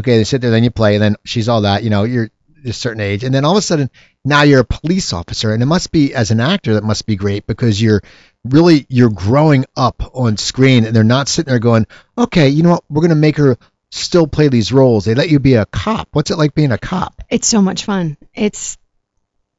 [0.00, 2.30] Okay, they sit there, then you play, and then she's all that, you know, you're
[2.64, 3.90] a certain age, and then all of a sudden,
[4.24, 7.16] now you're a police officer, and it must be, as an actor, that must be
[7.16, 8.00] great because you're
[8.44, 11.86] really, you're growing up on screen, and they're not sitting there going,
[12.16, 13.56] okay, you know what, we're going to make her
[13.90, 15.04] still play these roles.
[15.04, 16.08] They let you be a cop.
[16.12, 17.22] What's it like being a cop?
[17.28, 18.16] It's so much fun.
[18.34, 18.78] It's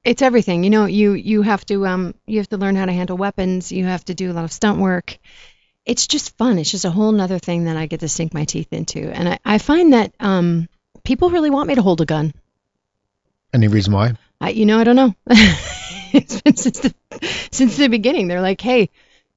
[0.04, 0.64] it's everything.
[0.64, 3.72] You know, you you have to um you have to learn how to handle weapons.
[3.72, 5.18] You have to do a lot of stunt work.
[5.86, 6.60] It's just fun.
[6.60, 9.00] It's just a whole nother thing that I get to sink my teeth into.
[9.00, 10.70] And I, I find that um
[11.04, 12.34] people really want me to hold a gun.
[13.54, 14.14] Any reason why?
[14.40, 15.14] I, you know, I don't know.
[15.28, 16.94] it's been since the
[17.52, 18.28] since the beginning.
[18.28, 18.90] They're like, "Hey,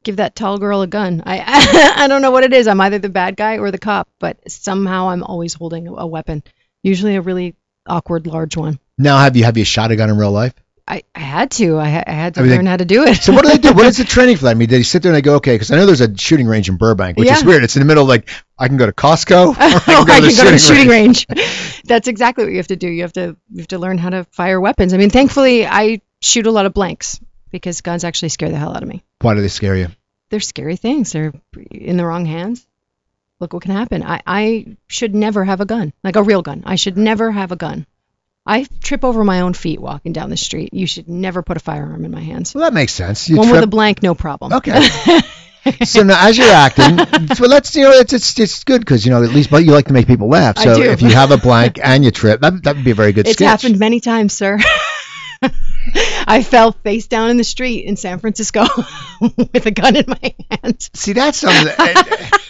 [0.05, 2.69] give that tall girl a gun." I I don't know what it is.
[2.69, 6.43] I'm either the bad guy or the cop, but somehow I'm always holding a weapon.
[6.83, 8.79] Usually a really awkward large one.
[8.99, 10.55] Now, have you have you shot a gun in real life?
[10.87, 11.79] I, I had to.
[11.79, 13.17] I, I had to Everything- learn how to do it.
[13.17, 13.73] So what do they do?
[13.73, 14.51] What is the training for that?
[14.51, 16.47] I mean, they sit there and they go, okay, because I know there's a shooting
[16.47, 17.65] range in Burbank, which is weird.
[17.65, 19.55] It's in the middle of like, I can go to Costco.
[19.59, 21.27] I oh, can go I to the can go to the shooting shooting range.
[21.31, 21.83] range.
[21.85, 22.89] That's exactly what you have to do.
[22.89, 24.93] You have to you have to learn how to fire weapons.
[24.93, 27.19] I mean, thankfully, I shoot a lot of blanks
[27.55, 29.05] because guns actually scare the hell out of me.
[29.21, 29.87] Why do they scare you?
[30.31, 31.13] They're scary things.
[31.13, 31.33] They're
[31.71, 32.67] in the wrong hands.
[33.39, 34.03] look what can happen.
[34.03, 36.65] I, I should never have a gun, like a real gun.
[36.67, 37.87] I should never have a gun.
[38.45, 40.75] I trip over my own feet walking down the street.
[40.75, 42.55] You should never put a firearm in my hands.
[42.55, 43.29] Well, that makes sense.
[43.29, 44.53] You One with a blank, no problem.
[44.55, 44.83] Okay.
[45.85, 46.99] so now, as you're acting,
[47.37, 49.71] so let's you know it's it's, it's good because you know at least but you
[49.71, 50.59] like to make people laugh.
[50.59, 53.13] So if you have a blank and you trip, that that would be a very
[53.13, 53.63] good It's sketch.
[53.63, 54.59] happened many times, sir.
[56.27, 58.63] I fell face down in the street in San Francisco
[59.21, 60.89] with a gun in my hand.
[60.95, 61.65] See, that's something.
[61.67, 62.41] that-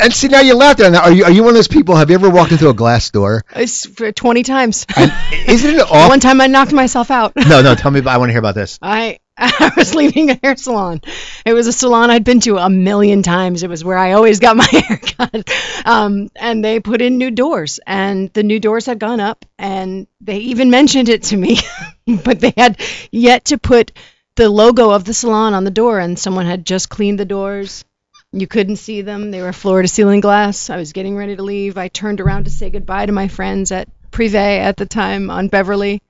[0.00, 0.92] and see, now you laughed at.
[0.92, 1.96] Now, are you are you one of those people?
[1.96, 3.44] Have you ever walked into a glass door?
[3.56, 4.86] It's 20 times.
[4.96, 5.12] And
[5.48, 5.96] isn't it awful?
[6.08, 7.32] One time I knocked myself out.
[7.34, 7.74] No, no.
[7.74, 8.00] Tell me.
[8.06, 8.78] I want to hear about this.
[8.80, 11.00] I I was leaving a hair salon.
[11.46, 13.62] It was a salon I'd been to a million times.
[13.62, 15.50] It was where I always got my hair cut.
[15.86, 20.08] Um, and they put in new doors, and the new doors had gone up, and
[20.20, 21.58] they even mentioned it to me,
[22.24, 22.80] but they had
[23.12, 23.92] yet to put
[24.34, 27.84] the logo of the salon on the door, and someone had just cleaned the doors.
[28.32, 29.30] You couldn't see them.
[29.30, 30.68] They were floor to ceiling glass.
[30.68, 31.78] I was getting ready to leave.
[31.78, 35.46] I turned around to say goodbye to my friends at Privé at the time on
[35.48, 36.02] Beverly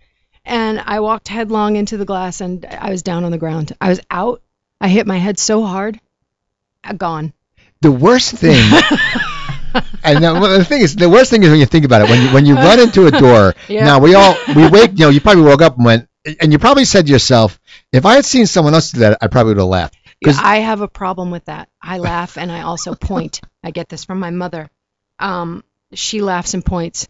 [0.49, 3.73] and I walked headlong into the glass and I was down on the ground.
[3.81, 4.43] I was out.
[4.81, 6.01] I hit my head so hard.
[6.85, 7.33] uh, Gone.
[7.81, 8.65] The worst thing.
[10.03, 12.09] And well, the thing is, the worst thing is when you think about it.
[12.09, 13.55] When you when you run into a door.
[13.69, 13.85] Yeah.
[13.85, 14.93] Now we all we wake.
[14.93, 16.09] You know, you probably woke up and went,
[16.41, 17.61] and you probably said to yourself,
[17.93, 19.97] if I had seen someone else do that, I probably would have laughed.
[20.25, 21.69] 'Cause- I have a problem with that.
[21.83, 23.41] I laugh and I also point.
[23.63, 24.69] I get this from my mother.
[25.19, 27.07] Um, she laughs and points.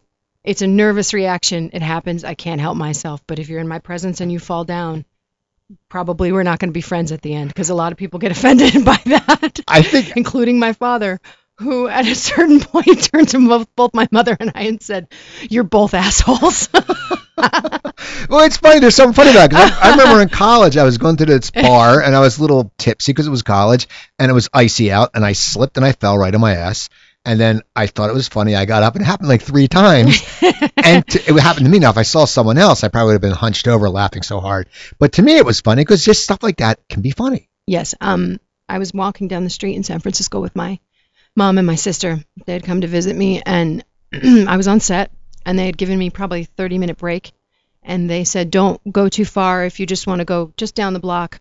[0.49, 1.71] It's a nervous reaction.
[1.75, 2.25] It happens.
[2.25, 3.23] I can't help myself.
[3.27, 5.05] But if you're in my presence and you fall down,
[5.91, 8.19] probably we're not going to be friends at the end because a lot of people
[8.19, 9.61] get offended by that.
[9.69, 11.21] I think including my father,
[11.59, 15.09] who at a certain point turned to both, both my mother and I and said,
[15.43, 16.71] "You're both assholes."
[18.29, 18.81] Well, it's funny.
[18.81, 19.57] There's something funny about it.
[19.57, 22.43] I, I remember in college, I was going to this bar and I was a
[22.43, 23.87] little tipsy because it was college
[24.19, 26.89] and it was icy out and I slipped and I fell right on my ass.
[27.25, 28.55] And then I thought it was funny.
[28.55, 30.23] I got up and it happened like three times.
[30.77, 31.79] and to, it happened to me.
[31.79, 34.41] Now, if I saw someone else, I probably would have been hunched over laughing so
[34.41, 34.69] hard.
[34.99, 37.49] But to me, it was funny because just stuff like that can be funny.
[37.67, 40.79] yes, um, I was walking down the street in San Francisco with my
[41.37, 42.19] mom and my sister.
[42.47, 45.11] They had come to visit me, and I was on set,
[45.45, 47.33] and they had given me probably a 30 minute break,
[47.83, 49.65] and they said, "Don't go too far.
[49.65, 51.41] If you just want to go just down the block."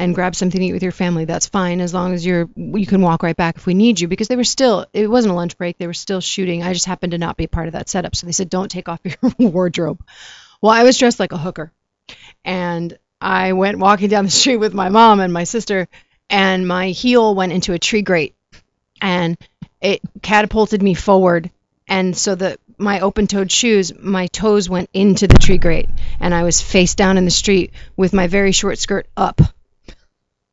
[0.00, 1.24] And grab something to eat with your family.
[1.24, 2.48] That's fine as long as you're.
[2.54, 4.86] You can walk right back if we need you because they were still.
[4.92, 5.76] It wasn't a lunch break.
[5.76, 6.62] They were still shooting.
[6.62, 8.88] I just happened to not be part of that setup, so they said, "Don't take
[8.88, 10.00] off your wardrobe."
[10.62, 11.72] Well, I was dressed like a hooker,
[12.44, 15.88] and I went walking down the street with my mom and my sister,
[16.30, 18.36] and my heel went into a tree grate,
[19.02, 19.36] and
[19.80, 21.50] it catapulted me forward,
[21.88, 25.88] and so the my open-toed shoes, my toes went into the tree grate,
[26.20, 29.40] and I was face down in the street with my very short skirt up.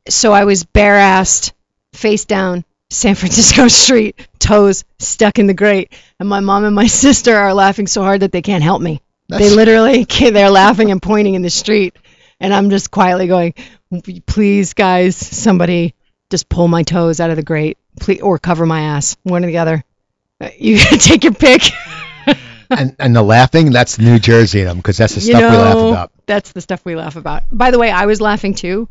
[0.08, 1.52] So I was bare-assed,
[1.92, 6.86] face down, San Francisco street, toes stuck in the grate, and my mom and my
[7.04, 9.00] sister are laughing so hard that they can't help me.
[9.28, 11.96] They literally they're laughing and pointing in the street,
[12.38, 13.54] and I'm just quietly going,
[14.26, 15.94] "Please, guys, somebody
[16.30, 19.48] just pull my toes out of the grate, please, or cover my ass, one or
[19.48, 19.84] the other.
[20.40, 21.62] Uh, You take your pick."
[22.68, 25.50] And and the laughing, that's New Jersey in them because that's the you stuff know,
[25.50, 26.12] we laugh about.
[26.26, 27.44] that's the stuff we laugh about.
[27.52, 28.88] By the way, I was laughing too,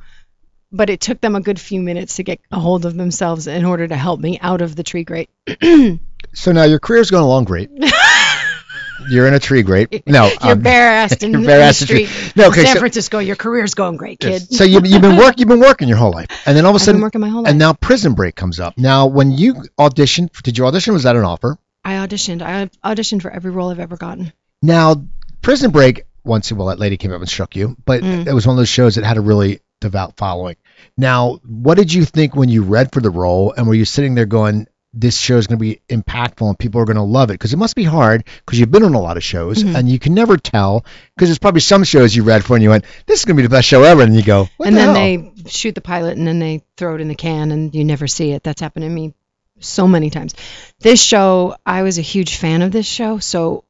[0.71, 3.65] but it took them a good few minutes to get a hold of themselves in
[3.65, 5.29] order to help me out of the tree grate.
[6.33, 7.69] So now your career's going along great.
[9.09, 10.03] You're in a tree grate.
[10.07, 12.07] No, You're um, bare-assed in, you're bare-assed the street.
[12.07, 14.41] tree- No, okay, San so- Francisco, your career's going great, kid.
[14.53, 16.75] So you, you've been work, you've been working your whole life, and then all of
[16.75, 17.49] a I've been sudden, working my whole life.
[17.51, 18.77] and now Prison Break comes up.
[18.77, 20.93] Now, when you auditioned, did you audition?
[20.93, 21.57] Was that an offer?
[21.83, 22.41] I auditioned.
[22.41, 24.33] I auditioned for every role I've ever gotten.
[24.61, 24.95] Now,
[25.41, 26.03] Prison Break.
[26.23, 28.25] Once well, that lady came up and shook you, but Mm.
[28.25, 30.55] it was one of those shows that had a really devout following.
[30.97, 34.15] Now, what did you think when you read for the role, and were you sitting
[34.15, 37.29] there going, "This show is going to be impactful and people are going to love
[37.29, 37.33] it"?
[37.33, 39.75] Because it must be hard because you've been on a lot of shows Mhm.
[39.75, 40.85] and you can never tell.
[41.15, 43.41] Because there's probably some shows you read for and you went, "This is going to
[43.43, 44.93] be the best show ever," and you go, and the then hell?
[44.95, 48.07] they shoot the pilot and then they throw it in the can and you never
[48.07, 48.43] see it.
[48.43, 49.13] That's happened to me
[49.59, 50.33] so many times.
[50.79, 53.19] This show, I was a huge fan of this show.
[53.19, 53.63] So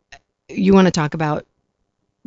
[0.50, 1.46] you want to talk about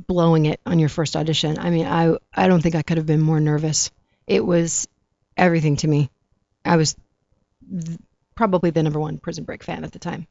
[0.06, 1.58] blowing it on your first audition.
[1.58, 3.90] I mean, I I don't think I could have been more nervous.
[4.26, 4.88] It was
[5.36, 6.10] everything to me.
[6.64, 6.96] I was
[7.70, 7.98] th-
[8.34, 10.26] probably the number one Prison Break fan at the time.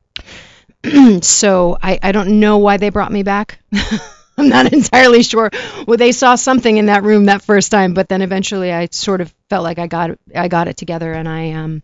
[1.22, 3.60] so I, I don't know why they brought me back.
[4.38, 5.50] I'm not entirely sure.
[5.88, 9.22] Well, they saw something in that room that first time, but then eventually I sort
[9.22, 11.82] of felt like I got I got it together, and I um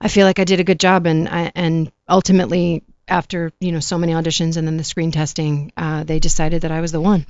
[0.00, 3.80] I feel like I did a good job, and I, and ultimately after you know
[3.80, 7.00] so many auditions and then the screen testing, uh, they decided that I was the
[7.00, 7.26] one.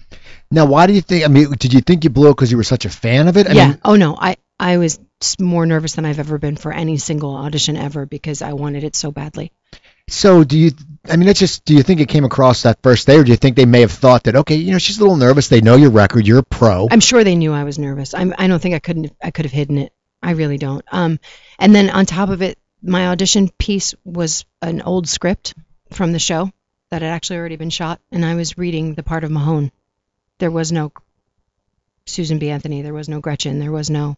[0.50, 1.24] Now, why do you think?
[1.24, 3.36] I mean, did you think you blew it because you were such a fan of
[3.36, 3.48] it?
[3.48, 3.68] I yeah.
[3.68, 4.98] mean, oh no, I I was
[5.40, 8.94] more nervous than I've ever been for any single audition ever because I wanted it
[8.94, 9.52] so badly.
[10.08, 10.72] So do you?
[11.08, 11.64] I mean, it's just.
[11.64, 13.80] Do you think it came across that first day, or do you think they may
[13.80, 15.48] have thought that okay, you know, she's a little nervous.
[15.48, 16.26] They know your record.
[16.26, 16.88] You're a pro.
[16.90, 18.14] I'm sure they knew I was nervous.
[18.14, 19.92] I'm, I don't think I couldn't I could have hidden it.
[20.22, 20.84] I really don't.
[20.90, 21.20] Um,
[21.58, 25.54] and then on top of it, my audition piece was an old script
[25.94, 26.50] from the show
[26.90, 29.72] that had actually already been shot, and I was reading the part of Mahone.
[30.38, 30.92] There was no
[32.06, 32.50] Susan B.
[32.50, 32.82] Anthony.
[32.82, 33.58] There was no Gretchen.
[33.58, 34.16] There was no.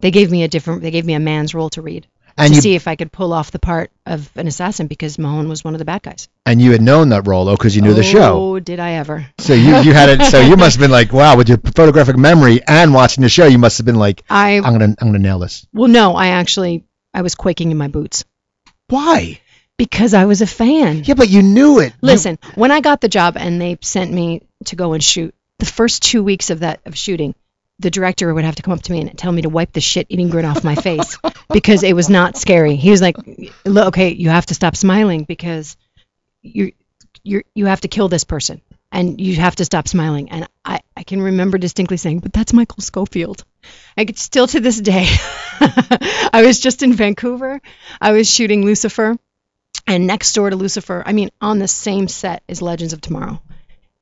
[0.00, 0.82] They gave me a different.
[0.82, 2.06] They gave me a man's role to read
[2.36, 5.18] and to you see if I could pull off the part of an assassin because
[5.18, 6.28] Mahone was one of the bad guys.
[6.46, 8.54] and you had known that role though, because you knew the show.
[8.54, 9.26] Oh, did I ever?
[9.38, 10.24] So you you had it.
[10.26, 13.46] So you must have been like, wow, with your photographic memory and watching the show,
[13.46, 15.66] you must have been like, I I'm gonna I'm gonna nail this.
[15.72, 16.84] well, no, I actually
[17.14, 18.24] I was quaking in my boots
[18.88, 19.40] Why?
[19.82, 21.02] Because I was a fan.
[21.04, 21.86] Yeah, but you knew it.
[21.94, 25.34] You- Listen, when I got the job and they sent me to go and shoot,
[25.58, 27.34] the first two weeks of that of shooting,
[27.80, 29.80] the director would have to come up to me and tell me to wipe the
[29.80, 31.18] shit eating grin off my face
[31.52, 32.76] because it was not scary.
[32.76, 33.16] He was like,
[33.64, 35.76] "Look, "Okay, you have to stop smiling because
[36.42, 36.70] you
[37.24, 38.60] you you have to kill this person
[38.92, 42.52] and you have to stop smiling." And I I can remember distinctly saying, "But that's
[42.52, 43.44] Michael Scofield."
[43.96, 45.06] I could still to this day.
[45.60, 47.60] I was just in Vancouver.
[48.00, 49.16] I was shooting Lucifer
[49.86, 53.42] and next door to Lucifer, I mean, on the same set is Legends of Tomorrow.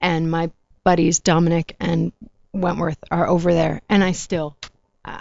[0.00, 0.50] And my
[0.84, 2.12] buddies, Dominic and
[2.52, 3.82] Wentworth, are over there.
[3.88, 4.56] And I still,
[5.04, 5.20] uh,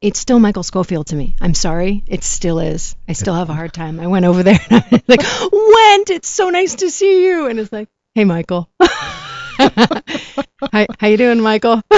[0.00, 1.36] it's still Michael Scofield to me.
[1.40, 2.02] I'm sorry.
[2.06, 2.96] It still is.
[3.08, 4.00] I still have a hard time.
[4.00, 7.46] I went over there and I like, Went, it's so nice to see you.
[7.46, 8.68] And it's like, hey, Michael.
[8.80, 11.82] Hi, how you doing, Michael?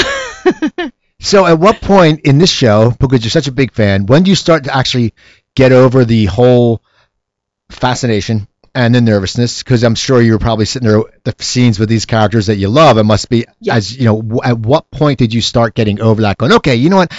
[1.24, 4.30] So at what point in this show, because you're such a big fan, when do
[4.30, 5.14] you start to actually
[5.54, 6.82] get over the whole
[7.74, 9.62] fascination and the nervousness?
[9.62, 12.68] Because I'm sure you were probably sitting there the scenes with these characters that you
[12.68, 12.98] love.
[12.98, 13.76] It must be Yeah.
[13.76, 14.22] as you know.
[14.22, 16.38] w- At what point did you start getting over that?
[16.38, 17.12] Going, okay, you know what?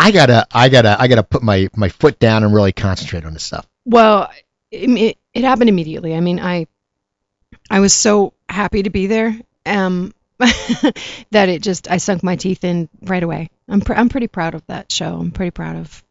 [0.00, 3.32] I gotta, I gotta, I gotta put my my foot down and really concentrate on
[3.32, 3.66] this stuff.
[3.84, 4.30] Well,
[4.70, 6.14] it, it, happened immediately.
[6.14, 6.66] I mean, I
[7.70, 9.36] I was so happy to be there
[9.66, 13.50] um, that it just I sunk my teeth in right away.
[13.68, 15.16] I'm pr- I'm pretty proud of that show.
[15.18, 16.04] I'm pretty proud of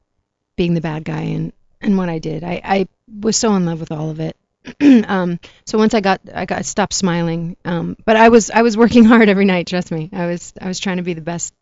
[0.57, 2.43] being the bad guy and and what I did.
[2.43, 2.87] I I
[3.21, 4.35] was so in love with all of it.
[5.07, 7.55] um, so once I got I got stopped smiling.
[7.65, 9.67] Um, but I was I was working hard every night.
[9.67, 10.09] Trust me.
[10.13, 11.53] I was I was trying to be the best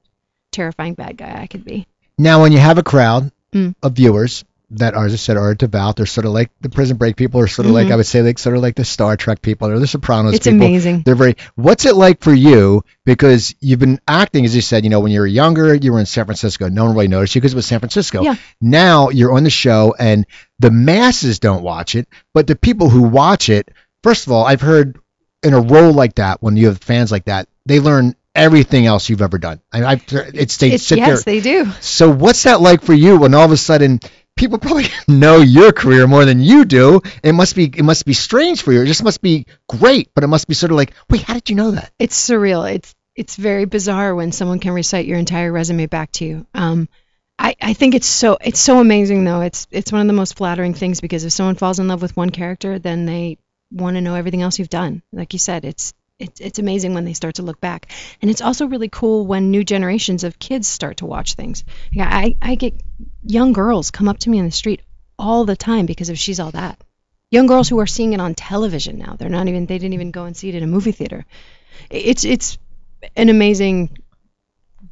[0.51, 1.87] terrifying bad guy I could be.
[2.17, 3.73] Now, when you have a crowd Mm.
[3.81, 4.43] of viewers
[4.77, 7.39] that are, as I said, are devout, they're sort of like the Prison Break people,
[7.41, 7.91] or sort of like Mhm.
[7.91, 10.45] I would say, like sort of like the Star Trek people, or the Sopranos It's
[10.47, 10.65] people.
[10.65, 11.01] amazing.
[11.05, 11.35] They're very.
[11.55, 12.83] What's it like for you?
[13.05, 15.99] Because you've been acting, as you said, you know, when you were younger, you were
[15.99, 16.69] in San Francisco.
[16.69, 18.21] No one really noticed you because it was San Francisco.
[18.23, 18.35] Yeah.
[18.61, 20.25] Now you're on the show, and
[20.59, 23.69] the masses don't watch it, but the people who watch it,
[24.03, 24.97] first of all, I've heard
[25.43, 29.07] in a role like that, when you have fans like that, they learn everything else
[29.09, 29.61] you've ever done.
[29.71, 31.35] I, I've, it's they It's, sit yes, there.
[31.35, 31.71] they do.
[31.81, 33.99] So what's that like for you when all of a sudden
[34.35, 37.01] people probably know your career more than you do?
[37.23, 38.81] It must be it must be strange for you.
[38.81, 41.49] It just must be great, but it must be sort of like, wait, how did
[41.49, 41.91] you know that?
[41.99, 42.71] it's surreal.
[42.71, 46.45] It's it's very bizarre when someone can recite your entire resume back to you.
[46.53, 46.89] Um,
[47.37, 49.41] I, I think it's so it's so amazing though.
[49.41, 52.15] It's it's one of the most flattering things because if someone falls in love with
[52.15, 53.37] one character, then they
[53.71, 55.01] want to know everything else you've done.
[55.11, 58.41] Like you said, it's it's it's amazing when they start to look back, and it's
[58.41, 61.65] also really cool when new generations of kids start to watch things.
[61.91, 62.81] Yeah, I I get
[63.25, 64.81] young girls come up to me in the street
[65.17, 66.79] all the time because of She's All That.
[67.31, 69.15] Young girls who are seeing it on television now.
[69.17, 71.25] They're not even they didn't even go and see it in a movie theater
[71.89, 72.57] it's it's
[73.15, 73.97] an amazing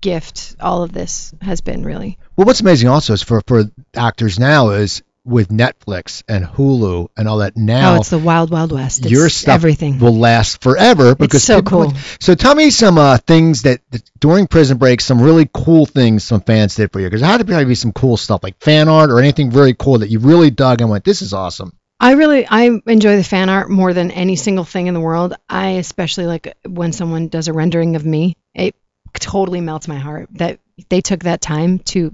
[0.01, 3.65] gift all of this has been really Well, what's amazing also is for for
[3.95, 7.93] actors now is with Netflix and Hulu and all that now.
[7.95, 11.61] oh it's the wild wild west it's your stuff everything will last forever because so
[11.61, 11.93] people- cool.
[12.19, 16.23] So tell me some uh, things that, that during Prison Break, some really cool things
[16.23, 18.59] some fans did for you because there had to probably be some cool stuff like
[18.59, 21.71] fan art or anything very cool that you really dug and went, this is awesome.
[21.99, 25.35] i really i enjoy the fan art more than any single thing in the world
[25.49, 28.75] i especially like when someone does a rendering of me it
[29.19, 30.59] totally melts my heart that
[30.89, 32.13] they took that time to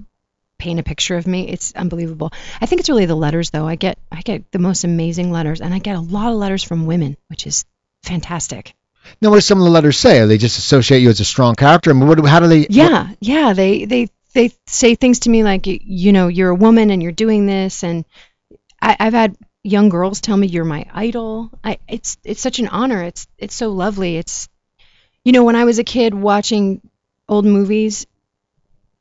[0.60, 2.30] paint a picture of me it's unbelievable
[2.60, 5.60] i think it's really the letters though i get i get the most amazing letters
[5.60, 7.64] and i get a lot of letters from women which is
[8.04, 8.74] fantastic
[9.20, 10.20] Now, what do some of the letters say?
[10.20, 11.90] Are they just associate you as a strong character?
[11.90, 12.66] I mean, what, do- how do they?
[12.70, 16.90] yeah yeah they they they say things to me like you know you're a woman
[16.90, 18.04] and you're doing this and
[18.80, 22.68] I, i've had young girls tell me you're my idol I, it's it's such an
[22.68, 24.48] honor it's it's so lovely it's
[25.24, 26.80] you know when i was a kid watching
[27.28, 28.06] old movies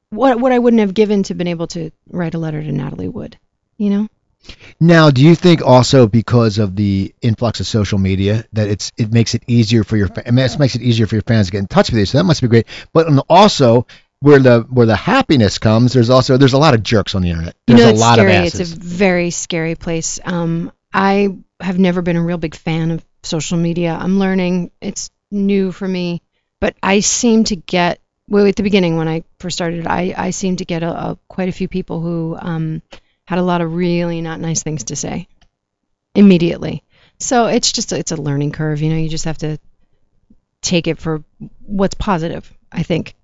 [0.09, 3.09] what what i wouldn't have given to been able to write a letter to natalie
[3.09, 3.37] wood
[3.77, 4.07] you know
[4.79, 9.11] Now, do you think also because of the influx of social media that it's it
[9.11, 11.51] makes it easier for your I mean, it makes it easier for your fans to
[11.51, 12.05] get in touch with you?
[12.05, 12.65] So that must be great.
[12.93, 13.85] But also,
[14.21, 17.29] where the where the happiness comes, there's also there's a lot of jerks on the
[17.29, 17.55] internet.
[17.67, 18.37] You There's know, a it's lot scary.
[18.37, 20.19] of It's a very scary place.
[20.23, 23.93] Um, I have never been a real big fan of social media.
[23.93, 24.71] I'm learning.
[24.81, 26.21] It's new for me,
[26.61, 27.99] but I seem to get
[28.29, 29.87] well at the beginning when I first started.
[29.87, 32.81] I I seem to get a, a quite a few people who um,
[33.25, 35.27] had a lot of really not nice things to say
[36.15, 36.83] immediately.
[37.19, 38.81] So it's just it's a learning curve.
[38.81, 39.59] You know, you just have to
[40.61, 41.23] take it for
[41.65, 42.51] what's positive.
[42.71, 43.15] I think.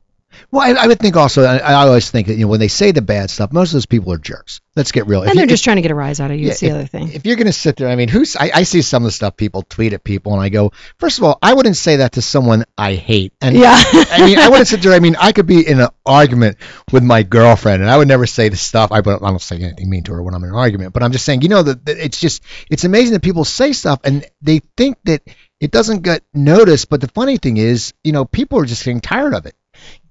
[0.51, 1.43] Well, I, I would think also.
[1.43, 3.73] I, I always think that you know when they say the bad stuff, most of
[3.73, 4.61] those people are jerks.
[4.75, 5.21] Let's get real.
[5.21, 6.45] And you- they're if- just trying to get a rise out of you.
[6.47, 7.11] Yeah, It's the other thing.
[7.13, 9.11] if you're going to sit there, I mean, who's I, I see some of the
[9.11, 12.13] stuff people tweet at people, and I go, first of all, I wouldn't say that
[12.13, 13.33] to someone I hate.
[13.41, 13.73] And Yeah.
[13.75, 14.93] I mean, I wouldn't sit there.
[14.93, 16.57] I mean, I could be in an argument
[16.91, 18.91] with my girlfriend, and I would never say the stuff.
[18.91, 21.03] I, don't- I don't say anything mean to her when I'm in an argument, but
[21.03, 24.25] I'm just saying, you know, that it's just it's amazing that people say stuff and
[24.41, 25.21] they think that
[25.61, 26.89] it doesn't get noticed.
[26.89, 29.55] But the funny thing is, you know, people are just getting tired of it.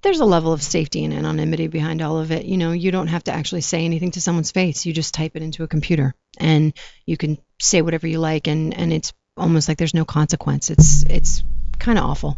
[0.01, 2.45] There's a level of safety and anonymity behind all of it.
[2.45, 4.85] You know, you don't have to actually say anything to someone's face.
[4.85, 6.73] You just type it into a computer and
[7.05, 10.69] you can say whatever you like and and it's almost like there's no consequence.
[10.69, 11.43] It's it's
[11.79, 12.37] kind of awful.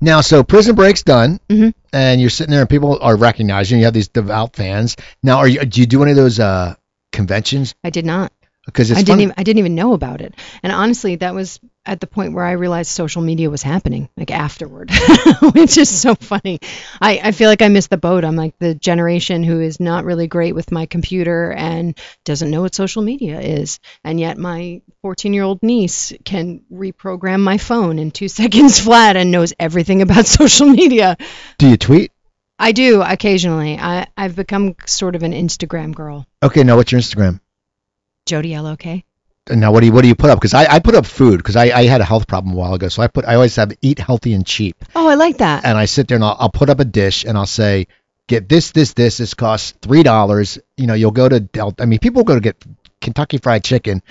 [0.00, 1.72] Now, so Prison Break's done, Mhm.
[1.92, 3.80] and you're sitting there, and people are recognizing you.
[3.80, 4.96] You have these devout fans.
[5.22, 5.64] Now, are you?
[5.64, 6.74] Do you do any of those uh,
[7.12, 7.74] conventions?
[7.82, 8.30] I did not.
[8.66, 10.34] Because it's I didn't even I didn't even know about it.
[10.62, 14.30] And honestly, that was at the point where I realized social media was happening, like
[14.30, 14.90] afterward,
[15.54, 16.60] which is so funny.
[17.00, 18.24] I, I feel like I missed the boat.
[18.24, 22.62] I'm like the generation who is not really great with my computer and doesn't know
[22.62, 23.80] what social media is.
[24.02, 29.16] And yet my 14 year old niece can reprogram my phone in two seconds flat
[29.16, 31.18] and knows everything about social media.
[31.58, 32.12] Do you tweet?
[32.58, 33.76] I do occasionally.
[33.78, 36.26] I, I've become sort of an Instagram girl.
[36.42, 37.40] Okay, now what's your Instagram?
[38.26, 38.84] Jodi LOK.
[38.86, 40.38] And Now, what do you what do you put up?
[40.38, 42.72] Because I, I put up food because I, I had a health problem a while
[42.74, 45.64] ago, so I put I always have eat healthy and cheap, Oh, I like that.
[45.66, 47.86] and I sit there and I'll, I'll put up a dish and I'll say
[48.26, 50.58] get this this this this costs three dollars.
[50.78, 51.74] You know, you'll go to Del.
[51.78, 52.56] I mean, people go to get
[53.02, 54.02] Kentucky Fried Chicken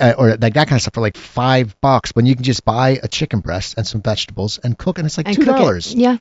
[0.00, 2.64] uh, or like that kind of stuff for like five bucks, when you can just
[2.64, 5.94] buy a chicken breast and some vegetables and cook, and it's like and two dollars.
[5.94, 6.16] Yeah.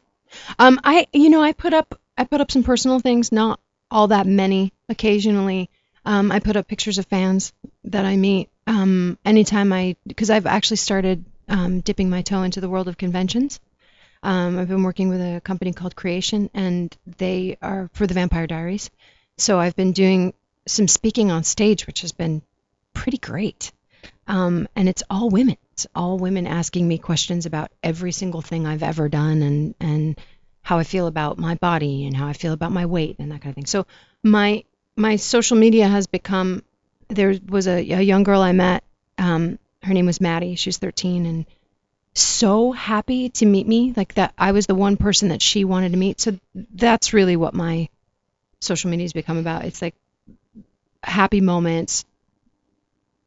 [0.60, 4.10] Um, I you know I put up I put up some personal things, not all
[4.10, 4.74] that many.
[4.90, 5.72] Occasionally,
[6.10, 7.54] um, I put up pictures of fans
[7.84, 8.50] that I meet.
[8.66, 12.98] Um, anytime I because I've actually started um, dipping my toe into the world of
[12.98, 13.60] conventions.
[14.24, 18.48] Um, I've been working with a company called Creation, and they are for the Vampire
[18.48, 18.90] Diaries.
[19.38, 20.34] So I've been doing
[20.66, 22.42] some speaking on stage, which has been
[22.94, 23.72] pretty great.
[24.28, 25.58] Um, and it's all women.
[25.74, 30.20] It's all women asking me questions about every single thing I've ever done and and
[30.64, 33.42] how I feel about my body and how I feel about my weight and that
[33.42, 33.68] kind of thing.
[33.68, 33.86] So
[34.24, 34.64] my
[35.00, 36.64] my social media has become.
[37.08, 38.84] There was a, a young girl I met.
[39.18, 40.56] Um, her name was Maddie.
[40.56, 41.46] She's 13 and
[42.14, 43.94] so happy to meet me.
[43.96, 46.22] Like that, I was the one person that she wanted to meet.
[46.22, 47.90] So that's really what my
[48.60, 49.66] social media has become about.
[49.66, 49.96] It's like
[51.02, 52.06] happy moments,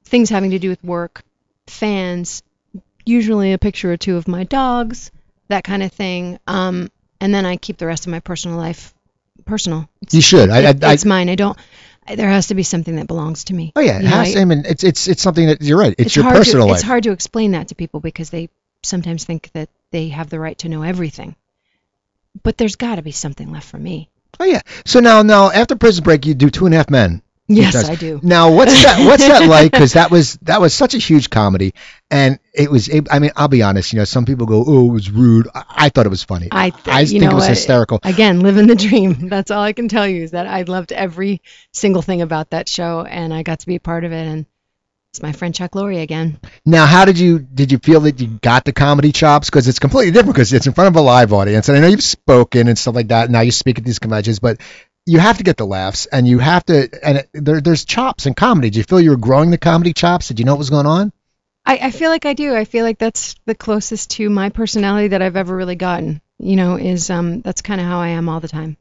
[0.04, 1.24] things having to do with work,
[1.66, 2.42] fans,
[3.04, 5.10] usually a picture or two of my dogs,
[5.48, 6.38] that kind of thing.
[6.46, 8.94] Um, and then I keep the rest of my personal life
[9.44, 9.88] personal.
[10.02, 10.50] It's, You should.
[10.50, 11.28] I, I, it- I, it's mine.
[11.28, 11.56] I don't.
[12.06, 13.72] I- There has to be something that belongs to me.
[13.76, 14.36] oh yeah, it You know, has.
[14.36, 15.94] I- I mean, it's it's it's something that you're right.
[15.98, 16.80] It's, your personal to, life.
[16.80, 18.48] It's hard to explain that to people because they
[18.82, 21.36] sometimes think that they have the right to know everything.
[22.42, 24.08] But there's got to be something left for me.
[24.40, 24.62] Oh yeah.
[24.86, 27.22] So now now after Prison Break, you do Two and a Half Men.
[27.48, 28.20] Yes, I do.
[28.22, 29.04] Now, what's that?
[29.04, 29.72] What's that like?
[29.72, 31.74] Because that was that was such a huge comedy,
[32.10, 32.88] and it was.
[32.88, 33.92] It, I mean, I'll be honest.
[33.92, 36.48] You know, some people go, "Oh, it was rude." I, I thought it was funny.
[36.50, 37.98] I, th- I think know it was hysterical.
[38.04, 39.28] Again, living the dream.
[39.28, 42.68] That's all I can tell you is that I loved every single thing about that
[42.68, 44.26] show, and I got to be a part of it.
[44.26, 44.46] And
[45.12, 46.38] it's my friend Chuck Lorre again.
[46.64, 49.50] Now, how did you did you feel that you got the comedy chops?
[49.50, 51.88] Because it's completely different because it's in front of a live audience, and I know
[51.88, 53.30] you've spoken and stuff like that.
[53.30, 54.60] Now you speak at these conventions, but
[55.06, 56.88] you have to get the laughs, and you have to.
[57.04, 58.70] And it, there, there's chops in comedy.
[58.70, 60.28] do you feel you were growing the comedy chops?
[60.28, 61.12] Did you know what was going on?
[61.64, 62.54] I, I feel like I do.
[62.54, 66.20] I feel like that's the closest to my personality that I've ever really gotten.
[66.38, 68.76] You know, is um that's kind of how I am all the time.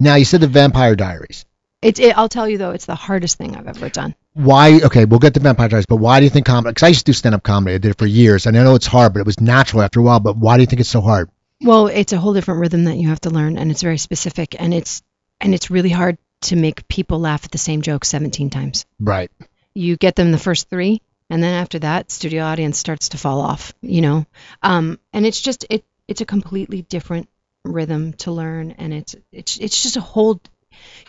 [0.00, 1.44] Now you said the Vampire Diaries.
[1.80, 4.14] It's it, I'll tell you though, it's the hardest thing I've ever done.
[4.34, 6.88] why okay we'll get to vampire diaries but why do you think comedy because i
[6.88, 9.12] used to do stand-up comedy i did it for years and i know it's hard
[9.12, 11.28] but it was natural after a while but why do you think it's so hard
[11.60, 14.54] Well, it's a whole different rhythm that you have to learn, and it's very specific,
[14.60, 15.02] and it's
[15.40, 18.86] and it's really hard to make people laugh at the same joke 17 times.
[19.00, 19.30] right
[19.74, 23.40] You get them the first three, and then after that, studio audience starts to fall
[23.40, 23.72] off.
[23.80, 24.26] You know,
[24.62, 27.28] um, and it's just it it's a completely different
[27.64, 30.40] rhythm to learn, and it's it's it's just a whole.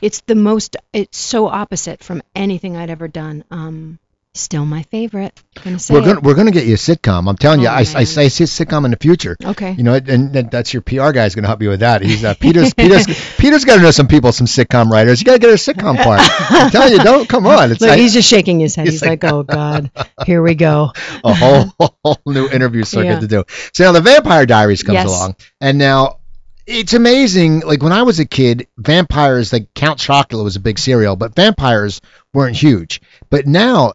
[0.02, 0.78] It's the most.
[0.94, 3.44] It's so opposite from anything I'd ever done.
[3.52, 4.00] Um,
[4.40, 5.40] Still my favorite.
[5.64, 7.30] Gonna say We're gonna we're gonna get you a sitcom.
[7.30, 9.36] I'm telling you, Oh, I, I, I see a sitcom in the future.
[9.44, 9.74] Okay.
[9.74, 12.02] You know, and that- that's your PR guy's gonna help you with that.
[12.02, 13.06] He's uh, Peter's Peter's
[13.38, 15.20] Peter's got to know some people, some sitcom writers.
[15.20, 16.22] You gotta get a sitcom part.
[16.52, 17.72] I'm telling you, don't come on.
[17.72, 18.86] It's Look, like he's just shaking his head.
[18.86, 19.92] He's He's, like, "Oh God,
[20.26, 20.92] here we go."
[21.24, 21.66] a whole,
[22.04, 23.20] whole new interview circuit Yeah.
[23.20, 23.44] to do.
[23.74, 25.08] So now the Vampire Diaries comes Yes.
[25.08, 26.20] along, and now
[26.66, 27.62] it's amazing.
[27.62, 31.36] Like when I was a kid, vampires like Count Chocula was a big serial, but
[31.36, 32.00] vampires
[32.34, 33.02] weren't huge.
[33.30, 33.94] But now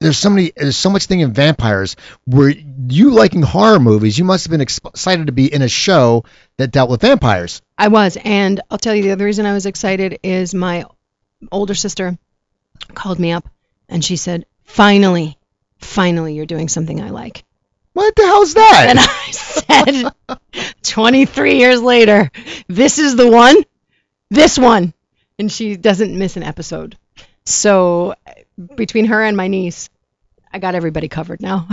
[0.00, 1.96] there's so many, there's so much thing in vampires.
[2.24, 6.24] Where you liking horror movies, you must have been excited to be in a show
[6.56, 7.62] that dealt with vampires.
[7.76, 10.84] I was, and I'll tell you the other reason I was excited is my
[11.50, 12.16] older sister
[12.94, 13.48] called me up
[13.88, 15.36] and she said, "Finally,
[15.78, 17.44] finally, you're doing something I like."
[17.92, 18.86] What the hell's that?
[18.90, 20.12] And I
[20.52, 22.30] said, 23 years later,
[22.68, 23.56] this is the one,
[24.30, 24.94] this one,
[25.36, 26.96] and she doesn't miss an episode.
[27.48, 28.14] So
[28.76, 29.90] between her and my niece,
[30.52, 31.66] I got everybody covered now.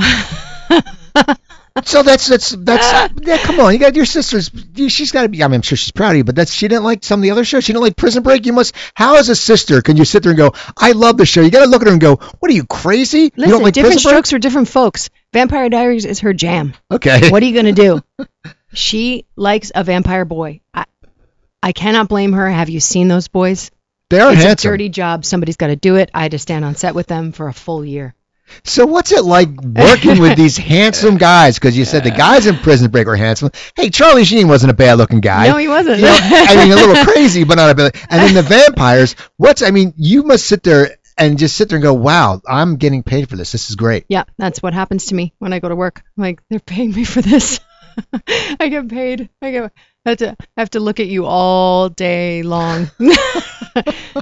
[1.84, 3.38] So that's that's that's uh, yeah.
[3.38, 4.49] Come on, you got your sister's.
[4.88, 5.43] She's got to be.
[5.43, 7.23] I mean, I'm sure she's proud of you, but that's she didn't like some of
[7.23, 7.65] the other shows.
[7.65, 8.45] She didn't like Prison Break.
[8.45, 8.73] You must.
[8.93, 11.41] How as a sister can you sit there and go, I love the show?
[11.41, 13.19] You got to look at her and go, What are you crazy?
[13.19, 14.13] you Listen, don't like different Prison Break?
[14.13, 15.09] strokes for different folks.
[15.34, 16.73] Vampire Diaries is her jam.
[16.89, 17.30] Okay.
[17.30, 18.01] What are you gonna do?
[18.73, 20.61] she likes a vampire boy.
[20.73, 20.86] I,
[21.61, 22.49] I cannot blame her.
[22.49, 23.69] Have you seen those boys?
[24.09, 24.69] They are it's handsome.
[24.69, 25.25] a dirty job.
[25.25, 26.11] Somebody's got to do it.
[26.13, 28.15] I had to stand on set with them for a full year.
[28.63, 31.55] So what's it like working with these handsome guys?
[31.55, 33.49] Because you said the guys in Prison Break were handsome.
[33.75, 35.47] Hey, Charlie Sheen wasn't a bad looking guy.
[35.47, 35.97] No, he wasn't.
[35.97, 37.95] You know, I mean, a little crazy, but not a bad.
[38.09, 39.15] And then the vampires.
[39.37, 39.63] What's?
[39.63, 43.01] I mean, you must sit there and just sit there and go, Wow, I'm getting
[43.01, 43.51] paid for this.
[43.51, 44.05] This is great.
[44.09, 46.03] Yeah, that's what happens to me when I go to work.
[46.17, 47.59] I'm like, they're paying me for this.
[48.59, 49.29] I get paid.
[49.41, 49.71] I get
[50.05, 52.89] I have to I have to look at you all day long.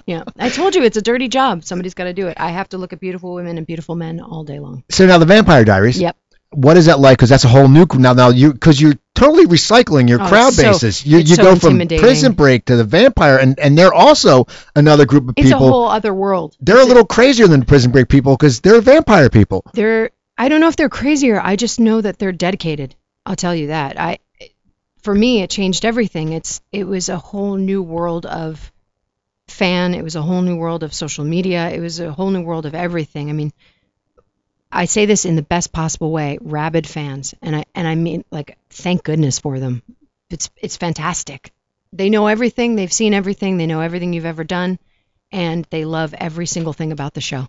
[0.05, 1.63] yeah, I told you it's a dirty job.
[1.63, 2.37] Somebody's got to do it.
[2.39, 4.83] I have to look at beautiful women and beautiful men all day long.
[4.89, 5.99] So now the Vampire Diaries.
[5.99, 6.15] Yep.
[6.51, 7.17] What is that like?
[7.17, 8.13] Because that's a whole new now.
[8.13, 11.03] Now you because you're totally recycling your Oh, crowd so- bases.
[11.05, 11.79] You you so go from.
[11.87, 15.49] Prison Break to the Vampire, and and they're also another group of people.
[15.51, 16.55] It's a whole other world.
[16.59, 19.63] they're a It's little crazier than Prison Break people because they're vampire people.
[19.73, 21.39] they're I don't know if they're crazier.
[21.41, 22.95] I just know that they're dedicated.
[23.25, 23.99] I'll tell you that.
[23.99, 24.19] I
[25.03, 26.33] for me it changed everything.
[26.33, 28.71] It's it was a whole new world of
[29.47, 29.93] fan.
[29.93, 31.69] It was a whole new world of social media.
[31.69, 33.29] It was a whole new world of everything.
[33.29, 33.53] I mean,
[34.71, 37.35] I say this in the best possible way, rabid fans.
[37.41, 39.83] And I and I mean like thank goodness for them.
[40.29, 41.51] It's it's fantastic.
[41.91, 44.79] They know everything, they've seen everything, they know everything you've ever done,
[45.31, 47.47] and they love every single thing about the show.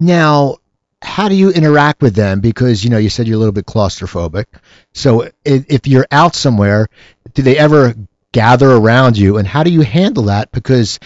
[0.00, 0.56] Now,
[1.02, 2.40] how do you interact with them?
[2.40, 4.46] Because you know you said you're a little bit claustrophobic.
[4.92, 6.88] So if, if you're out somewhere,
[7.34, 7.94] do they ever
[8.32, 10.50] gather around you, and how do you handle that?
[10.50, 10.98] Because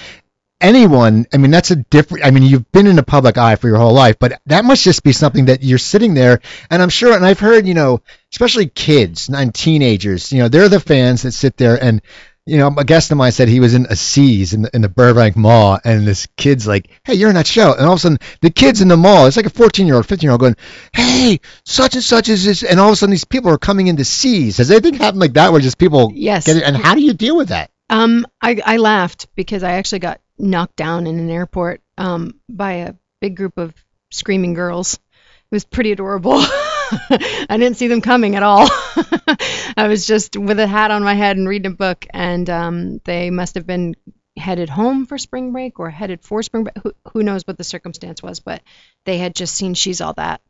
[0.60, 2.24] anyone, I mean, that's a different.
[2.24, 4.82] I mean, you've been in the public eye for your whole life, but that must
[4.82, 6.40] just be something that you're sitting there,
[6.70, 8.00] and I'm sure, and I've heard, you know,
[8.32, 12.00] especially kids and teenagers, you know, they're the fans that sit there and.
[12.44, 14.82] You know, a guest of mine said he was in a See's in the, in
[14.82, 17.98] the Burbank Mall, and this kid's like, "Hey, you're in that show," and all of
[17.98, 20.32] a sudden, the kids in the mall, it's like a 14 year old, 15 year
[20.32, 20.56] old, going,
[20.92, 23.86] "Hey, such and such is this," and all of a sudden, these people are coming
[23.86, 24.56] into See's.
[24.56, 26.46] Has anything happened like that, where just people Yes.
[26.46, 26.64] get it?
[26.64, 27.70] And how do you deal with that?
[27.88, 32.72] Um, I, I laughed because I actually got knocked down in an airport um, by
[32.72, 33.72] a big group of
[34.10, 34.94] screaming girls.
[34.94, 36.44] It was pretty adorable.
[37.10, 38.68] I didn't see them coming at all.
[39.76, 43.00] I was just with a hat on my head and reading a book, and um,
[43.04, 43.94] they must have been
[44.36, 46.76] headed home for spring break or headed for spring break.
[46.82, 48.62] Who, who knows what the circumstance was, but
[49.04, 50.40] they had just seen She's All That.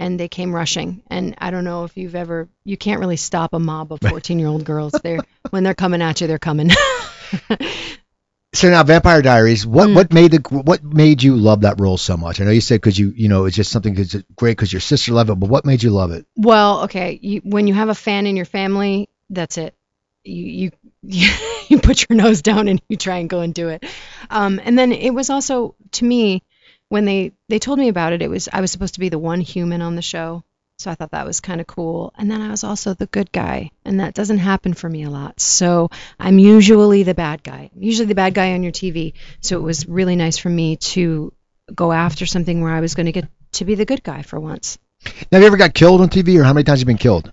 [0.00, 2.48] And they came rushing, and I don't know if you've ever.
[2.62, 4.92] You can't really stop a mob of 14-year-old girls.
[5.02, 5.18] They're
[5.50, 6.70] when they're coming at you, they're coming.
[8.54, 9.66] So now, Vampire Diaries.
[9.66, 9.94] What Mm.
[9.94, 12.40] what made the what made you love that role so much?
[12.40, 14.80] I know you said because you you know it's just something that's great because your
[14.80, 16.26] sister loved it, but what made you love it?
[16.36, 19.74] Well, okay, you, when you have a fan in your family, that's it.
[20.24, 20.70] You
[21.02, 21.30] you
[21.68, 23.84] you put your nose down and you try and go and do it.
[24.30, 26.42] Um, and then it was also to me
[26.88, 29.18] when they they told me about it, it was I was supposed to be the
[29.18, 30.42] one human on the show,
[30.78, 32.12] so I thought that was kind of cool.
[32.16, 35.10] And then I was also the good guy, and that doesn't happen for me a
[35.10, 35.40] lot.
[35.40, 37.70] So I'm usually the bad guy.
[37.74, 39.14] I'm usually the bad guy on your TV.
[39.40, 41.32] So it was really nice for me to
[41.74, 44.38] go after something where I was going to get to be the good guy for
[44.38, 44.78] once.
[45.04, 46.98] Now, have you ever got killed on TV, or how many times have you been
[46.98, 47.32] killed?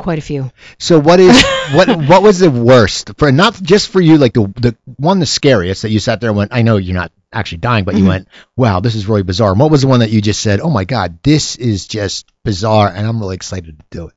[0.00, 0.50] Quite a few.
[0.78, 1.42] So what is
[1.72, 5.26] what what was the worst for not just for you like the the one the
[5.26, 8.04] scariest that you sat there and went I know you're not actually dying but you
[8.04, 8.08] Mhm.
[8.08, 9.50] went wow this is really bizarre.
[9.52, 12.26] And what was the one that you just said oh my god this is just
[12.44, 14.14] bizarre and I'm really excited to do it.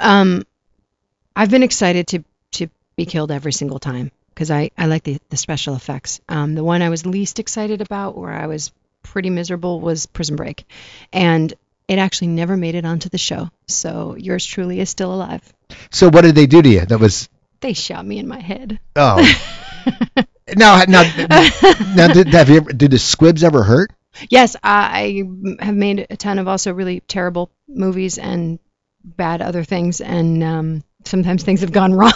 [0.00, 0.44] Um,
[1.36, 5.20] I've been excited to to be killed every single time because I I like the
[5.28, 6.20] the special effects.
[6.28, 8.72] Um, the one I was least excited about, where I was
[9.02, 10.64] pretty miserable was Prison Break,
[11.12, 11.52] and
[11.88, 13.50] it actually never made it onto the show.
[13.66, 15.42] So yours truly is still alive.
[15.90, 16.84] So what did they do to you?
[16.86, 17.28] That was
[17.60, 18.78] They shot me in my head.
[18.94, 19.16] oh.
[20.56, 21.02] now, now,
[21.96, 23.90] now, did, have you ever, did the squibs ever hurt?
[24.28, 25.24] Yes, I
[25.60, 28.58] I have made a ton of also really terrible movies and
[29.04, 32.12] bad other things, and um, sometimes things have gone wrong,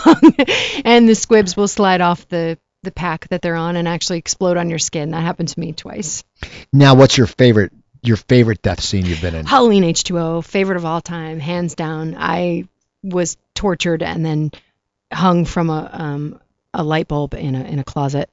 [0.84, 4.56] and the squibs will slide off the the pack that they're on and actually explode
[4.56, 5.12] on your skin.
[5.12, 6.24] That happened to me twice.
[6.72, 9.46] Now, what's your favorite your favorite death scene you've been in?
[9.46, 12.16] Halloween H2O, favorite of all time, hands down.
[12.18, 12.64] I
[13.02, 14.52] was tortured and then
[15.12, 16.40] hung from a um,
[16.74, 18.30] a light bulb in a in a closet.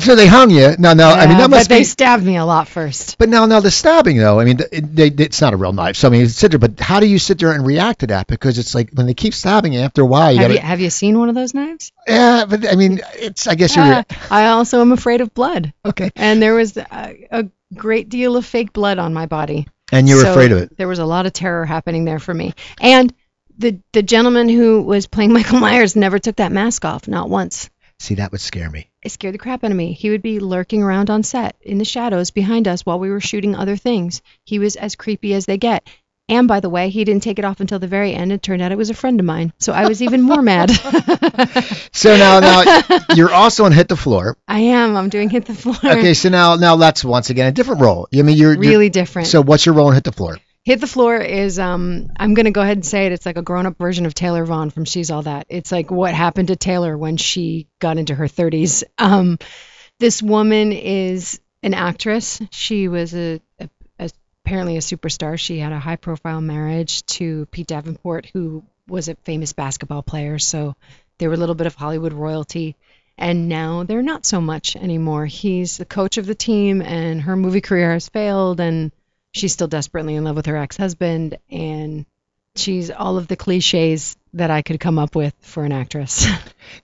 [0.00, 0.74] So they hung you.
[0.78, 1.08] No, no.
[1.08, 1.84] I mean that must but they be.
[1.84, 3.16] stabbed me a lot first.
[3.18, 4.40] But now, now the stabbing though.
[4.40, 5.96] I mean, it, they, it's not a real knife.
[5.96, 6.58] So I mean, sit there.
[6.58, 8.26] But how do you sit there and react to that?
[8.26, 10.54] Because it's like when they keep stabbing you after a while, you Have gotta.
[10.54, 11.92] you have you seen one of those knives?
[12.06, 13.46] Yeah, but I mean, it's.
[13.46, 13.84] I guess you're.
[13.84, 15.72] Uh, I also am afraid of blood.
[15.86, 16.10] okay.
[16.16, 19.66] and there was a, a great deal of fake blood on my body.
[19.92, 20.76] And you're So afraid of it.
[20.76, 22.54] There was a lot of terror happening there for me.
[22.80, 23.14] And
[23.56, 27.70] the the gentleman who was playing Michael Myers never took that mask off, not once.
[28.00, 28.90] See, that would scare me.
[29.04, 29.92] It scared the crap out of me.
[29.92, 33.20] He would be lurking around on set in the shadows behind us while we were
[33.20, 34.22] shooting other things.
[34.44, 35.86] He was as creepy as they get.
[36.26, 38.32] And by the way, he didn't take it off until the very end.
[38.32, 39.52] It turned out it was a friend of mine.
[39.58, 40.70] So I was even more mad.
[41.92, 42.82] So now, now
[43.14, 44.36] you're also on Hit the Floor.
[44.48, 44.96] I am.
[44.96, 45.76] I'm doing hit the floor.
[45.76, 48.08] Okay, so now, now that's once again a different role.
[48.12, 49.28] I mean, you're you're- really different.
[49.28, 50.38] So what's your role in Hit the Floor?
[50.64, 53.12] Hit the Floor is um I'm gonna go ahead and say it.
[53.12, 55.46] It's like a grown up version of Taylor Vaughan from She's All That.
[55.50, 58.82] It's like what happened to Taylor when she got into her 30s.
[58.96, 59.38] Um,
[60.00, 62.40] this woman is an actress.
[62.50, 64.10] She was a, a, a
[64.44, 65.38] apparently a superstar.
[65.38, 70.38] She had a high profile marriage to Pete Davenport, who was a famous basketball player.
[70.38, 70.76] So
[71.18, 72.76] they were a little bit of Hollywood royalty.
[73.18, 75.26] And now they're not so much anymore.
[75.26, 78.90] He's the coach of the team, and her movie career has failed, and
[79.34, 82.06] she's still desperately in love with her ex-husband and
[82.56, 86.26] she's all of the cliches that I could come up with for an actress.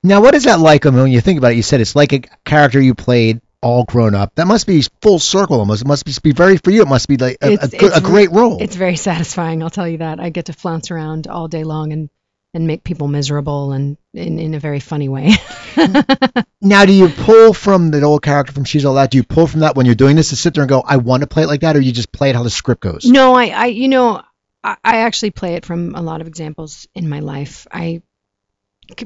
[0.02, 0.84] Now, what is that like?
[0.84, 3.40] I mean, when you think about it, you said it's like a character you played
[3.62, 4.34] all grown up.
[4.34, 5.82] That must be full circle almost.
[5.82, 6.82] It must be, be very for you.
[6.82, 8.62] It must be like a, a, It's- good, it's a great role.
[8.62, 10.20] it's very satisfying, I'll tell you that.
[10.20, 12.10] I get to flounce around all day long and
[12.52, 15.32] and make people miserable and in, in a very funny way.
[16.62, 19.10] Now, do you pull from the old character from She's All That?
[19.10, 20.98] Do you pull from that when you're doing this to sit there and go, I
[20.98, 23.06] want to play it like that, or you just play it how the script goes?
[23.06, 24.22] no, I, I you know,
[24.62, 27.66] I, I actually play it from a lot of examples in my life.
[27.72, 28.02] I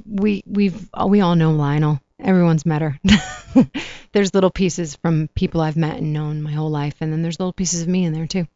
[0.04, 2.00] we we've we all know Lionel.
[2.18, 2.98] Everyone's met her.
[4.12, 7.38] there's little pieces from people I've met and known my whole life, and then there's
[7.38, 8.48] little pieces of me in there too.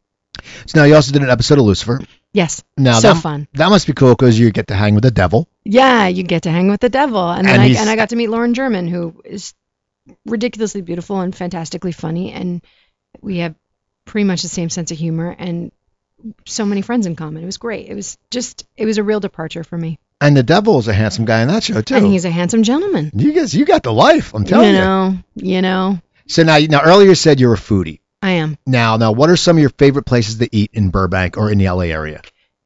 [0.67, 2.01] So now you also did an episode of Lucifer.
[2.33, 3.49] Yes, Now so that, fun.
[3.55, 5.49] that must be cool because you get to hang with the devil.
[5.65, 8.11] Yeah, you get to hang with the devil, and then And I and I got
[8.11, 9.55] to meet Lauren German, who is
[10.27, 12.63] ridiculously beautiful and fantastically funny, and
[13.23, 13.55] we have
[14.05, 15.73] pretty much the same sense of humor and
[16.47, 17.43] so many friends in common.
[17.43, 17.89] It was great.
[17.89, 19.99] It was just it was a real departure for me.
[20.21, 21.95] And the devil is a handsome guy in that show too.
[21.95, 23.13] And he's a handsome gentleman.
[23.15, 24.35] you guys, you got the life.
[24.35, 24.81] I'm telling you you.
[24.81, 28.01] know, you know, So now, now earlier you said you're a foodie.
[28.23, 28.59] I am.
[28.67, 31.59] Now, now, what are some of your favorite places to eat in Burbank or in
[31.59, 32.21] the LA area?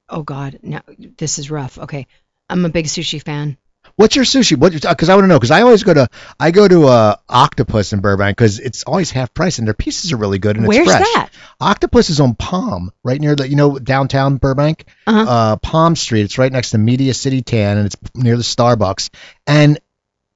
[0.09, 0.83] Oh God, now
[1.19, 1.79] this is rough.
[1.79, 2.07] Okay,
[2.49, 3.57] I'm a big sushi fan.
[3.97, 4.57] What's your sushi?
[4.57, 4.73] What?
[4.73, 5.39] Because I want to know.
[5.39, 9.11] Because I always go to I go to uh, Octopus in Burbank because it's always
[9.11, 11.03] half price and their pieces are really good and Where's it's fresh.
[11.15, 11.31] that?
[11.61, 15.25] Octopus is on Palm, right near the you know downtown Burbank, Uh-huh.
[15.29, 16.23] uh, Palm Street.
[16.23, 19.11] It's right next to Media City Tan and it's near the Starbucks.
[19.47, 19.79] And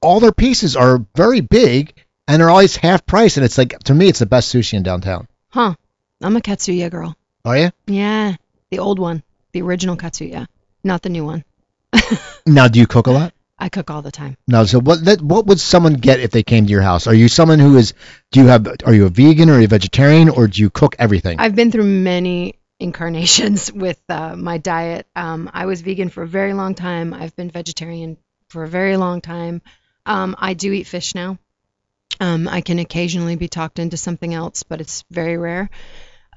[0.02, 1.94] all their pieces are very big
[2.28, 3.36] and they're always half price.
[3.36, 5.28] And it's like to me, it's the best sushi in downtown.
[5.48, 5.74] Huh?
[6.22, 7.16] I'm a Katsuya girl.
[7.44, 7.70] Are you?
[7.86, 8.36] Yeah,
[8.70, 9.22] the old one,
[9.52, 10.46] the original Katsuya,
[10.82, 11.44] not the new one.
[12.48, 13.32] Now, do you cook a lot?
[13.58, 14.36] I cook all the time.
[14.46, 17.06] No, so what that, what would someone get if they came to your house?
[17.06, 17.94] Are you someone who is
[18.30, 21.40] do you have are you a vegan or a vegetarian or do you cook everything?
[21.40, 25.06] I've been through many incarnations with uh, my diet.
[25.16, 27.14] Um, I was vegan for a very long time.
[27.14, 28.18] I've been vegetarian
[28.48, 29.62] for a very long time.
[30.04, 31.38] Um, I do eat fish now.
[32.20, 35.68] Um, I can occasionally be talked into something else, but it's very rare.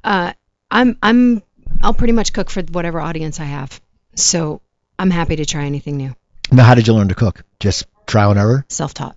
[0.04, 0.34] Uh,
[0.70, 1.42] I'm I'm
[1.82, 3.80] I'll pretty much cook for whatever audience I have.
[4.16, 4.62] So
[4.98, 6.16] I'm happy to try anything new.
[6.52, 7.44] now, how did you learn to cook?
[7.60, 9.16] Just trial and error, Self-taught.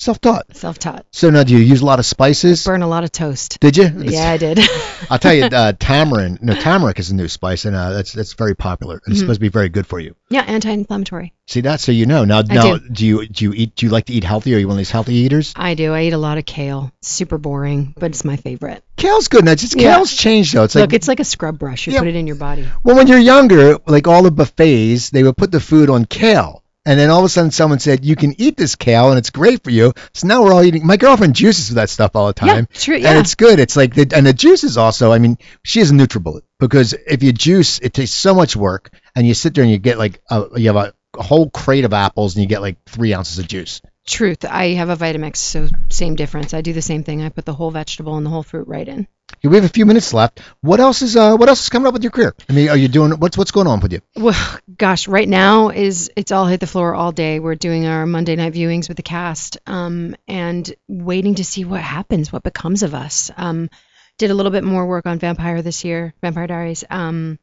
[0.00, 0.56] Self-taught.
[0.56, 1.06] Self-taught.
[1.12, 2.64] So now, do you use a lot of spices?
[2.64, 3.60] Burn a lot of toast.
[3.60, 3.88] Did you?
[3.98, 4.58] Yeah, I did.
[5.10, 6.40] I'll tell you, uh, tamarind.
[6.42, 8.96] No, turmeric is a new spice, and uh, that's that's very popular.
[9.06, 9.20] It's Mhm.
[9.20, 10.16] supposed to be very good for you.
[10.30, 11.32] yeah, anti-inflammatory.
[11.46, 11.80] See that?
[11.80, 12.42] So you know now.
[12.42, 12.88] Now, do.
[12.92, 13.74] do you do you eat?
[13.76, 14.54] Do you like to eat healthy?
[14.54, 15.52] Are you one of these healthy eaters?
[15.56, 15.92] I do.
[15.92, 16.92] I eat a lot of kale.
[17.02, 18.84] Super boring, but it's my favorite.
[18.96, 19.44] Kale's good.
[19.44, 19.94] Now, just Yeah.
[19.96, 20.64] kale's changed though.
[20.64, 21.86] It's Look, like it's like a scrub brush.
[21.86, 21.98] You Yeah.
[22.00, 22.66] put it in your body.
[22.84, 26.62] well, when you're younger, like all the buffets, they would put the food on kale.
[26.90, 29.30] And then all of a sudden someone said you can eat this kale and it's
[29.30, 29.92] great for you.
[30.12, 30.84] So now we're all eating.
[30.84, 32.48] My girlfriend juices with that stuff all the time.
[32.72, 32.96] Yeah, true.
[32.96, 33.10] yeah.
[33.10, 33.60] And it's good.
[33.60, 35.12] It's like the, and the juice is also.
[35.12, 38.90] I mean, she is a NutriBullet because if you juice, it takes so much work,
[39.14, 41.84] and you sit there and you get like a, you have a, a whole crate
[41.84, 43.80] of apples and you get like three ounces of juice.
[44.06, 44.44] Truth.
[44.44, 46.54] I have a Vitamix, so same difference.
[46.54, 47.22] I do the same thing.
[47.22, 49.06] I put the whole vegetable and the whole fruit right in.
[49.42, 50.40] We have a few minutes left.
[50.60, 52.34] What else is uh what else is coming up with your career?
[52.48, 54.00] I mean, are you doing what's what's going on with you?
[54.16, 57.40] Well, gosh, right now is it's all hit the floor all day.
[57.40, 61.80] We're doing our Monday night viewings with the cast, um, and waiting to see what
[61.80, 63.30] happens, what becomes of us.
[63.36, 63.70] Um,
[64.18, 66.84] did a little bit more work on Vampire this year, Vampire Diaries.
[66.90, 67.38] Um,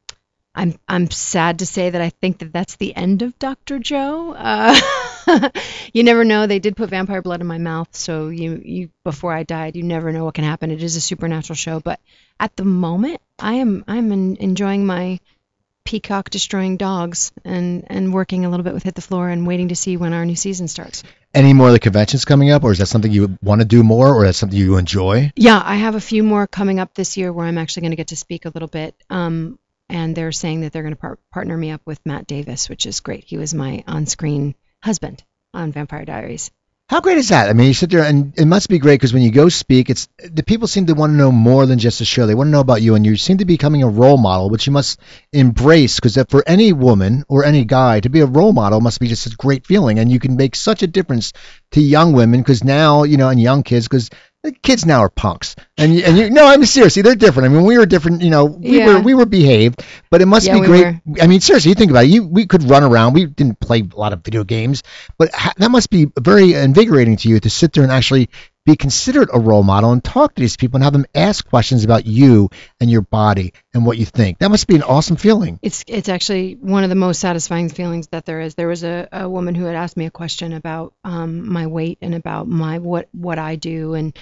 [0.53, 3.79] I'm I'm sad to say that I think that that's the end of Dr.
[3.79, 4.33] Jo.
[4.33, 4.75] Uh,
[5.93, 6.47] you never know.
[6.47, 9.83] They did put vampire blood in my mouth, so you you before I died, you
[9.83, 10.71] never know what can happen.
[10.71, 11.99] It is a supernatural show, but
[12.39, 15.19] at the moment, I am I'm en- enjoying my
[15.85, 19.69] peacock destroying dogs and and working a little bit with hit the floor and waiting
[19.69, 21.03] to see when our new season starts.
[21.33, 23.83] Any more of the conventions coming up, or is that something you want to do
[23.83, 25.31] more, or that's something you enjoy?
[25.35, 27.97] Yeah, I have a few more coming up this year where I'm actually going to
[27.97, 28.95] get to speak a little bit.
[29.09, 29.59] Um,
[29.89, 32.85] and they're saying that they're going to par- partner me up with Matt Davis, which
[32.85, 33.23] is great.
[33.23, 34.55] He was my on-screen
[34.87, 35.23] husband
[35.53, 36.49] on Vampire Diaries.
[36.89, 37.49] How great is that?
[37.49, 39.89] I mean, you sit there and it must be great because when you go speak,
[39.89, 42.25] it's the people seem to want to know more than just the show.
[42.25, 44.49] They want to know about you, and you seem to be becoming a role model,
[44.49, 44.97] which you must
[45.33, 49.09] embrace because for any woman or any guy to be a role model must be
[49.09, 51.33] just a great feeling, and you can make such a difference
[51.71, 54.09] to young women because now you know and young kids because
[54.47, 55.55] the kids now are punks.
[55.77, 57.49] And you, and you no I mean seriously they're different.
[57.49, 58.85] I mean we were different you know we Yeah.
[58.95, 60.95] were we were behaved but it must Yeah, be we great.
[61.21, 63.81] I mean seriously you think about it you we could run around we didn't play
[63.81, 64.83] a lot of video games
[65.17, 68.29] but ha- that must be very invigorating to you to sit there and actually
[68.65, 71.85] be considered a role model and talk to these people and have them ask questions
[71.85, 72.49] about you
[72.81, 74.39] and your body and what you think.
[74.39, 75.57] That must be an awesome feeling.
[75.61, 78.55] It's it's actually one of the most satisfying feelings that there is.
[78.55, 81.99] There was a, a woman who had asked me a question about um, my weight
[82.01, 84.13] and about my what what I do and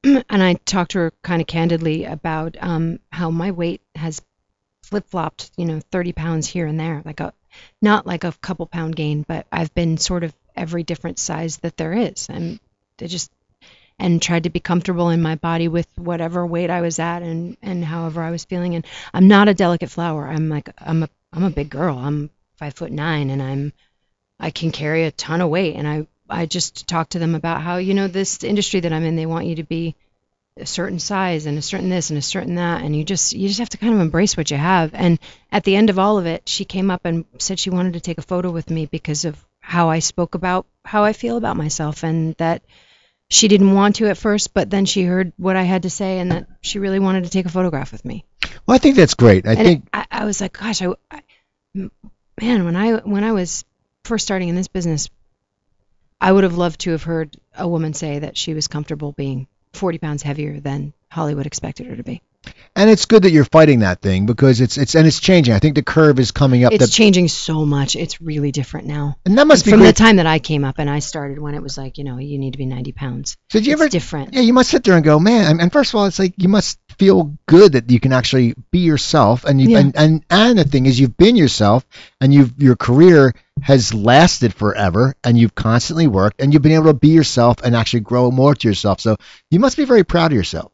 [0.04, 4.22] and I talked to her kind of candidly about um, how my weight has
[4.82, 7.32] flip flopped, you know, 30 pounds here and there, like a
[7.82, 11.76] not like a couple pound gain, but I've been sort of every different size that
[11.76, 12.60] there is, and
[13.00, 13.30] I just
[13.98, 17.56] and tried to be comfortable in my body with whatever weight I was at and
[17.62, 18.74] and however I was feeling.
[18.74, 20.26] And I'm not a delicate flower.
[20.28, 21.98] I'm like I'm a I'm a big girl.
[21.98, 23.72] I'm five foot nine, and I'm
[24.38, 25.74] I can carry a ton of weight.
[25.74, 29.04] And I I just talked to them about how you know this industry that I'm
[29.04, 29.94] in, they want you to be
[30.60, 33.48] a certain size and a certain this and a certain that and you just you
[33.48, 34.94] just have to kind of embrace what you have.
[34.94, 35.18] And
[35.52, 38.00] at the end of all of it she came up and said she wanted to
[38.00, 41.56] take a photo with me because of how I spoke about how I feel about
[41.56, 42.62] myself and that
[43.30, 46.18] she didn't want to at first but then she heard what I had to say
[46.18, 48.24] and that she really wanted to take a photograph with me.
[48.66, 49.46] Well I think that's great.
[49.46, 51.22] I and think it, I, I was like gosh I, I
[52.40, 53.64] man when I when I was
[54.04, 55.10] first starting in this business
[56.20, 59.46] I would have loved to have heard a woman say that she was comfortable being
[59.72, 62.22] 40 pounds heavier than Hollywood expected her to be.
[62.76, 65.58] And it's good that you're fighting that thing because it's it's and it's changing I
[65.58, 67.96] think the curve is coming up It's changing so much.
[67.96, 69.16] It's really different now.
[69.26, 71.38] and that must be From great the time that I came up and I started
[71.40, 73.36] when it was like, you know, you need to be 90 pounds.
[73.50, 74.34] so did you it's ever different.
[74.34, 75.50] Yeah, you must sit there and go, man.
[75.50, 78.54] And- And first of all, it's like you must feel good that you can actually
[78.70, 79.44] be yourself.
[79.44, 79.78] And you Yeah.
[79.80, 81.84] and, and and the thing is, you've been yourself,
[82.20, 86.86] and you've your career has lasted forever, and you've constantly worked, and you've been able
[86.86, 89.00] to be yourself and actually grow more to yourself.
[89.00, 89.16] So
[89.50, 90.70] you must be very proud of yourself.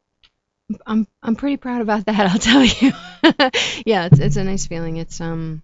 [0.86, 2.92] I'm I'm pretty proud about that, I'll tell you.
[3.86, 4.96] yeah, it's it's a nice feeling.
[4.96, 5.62] It's um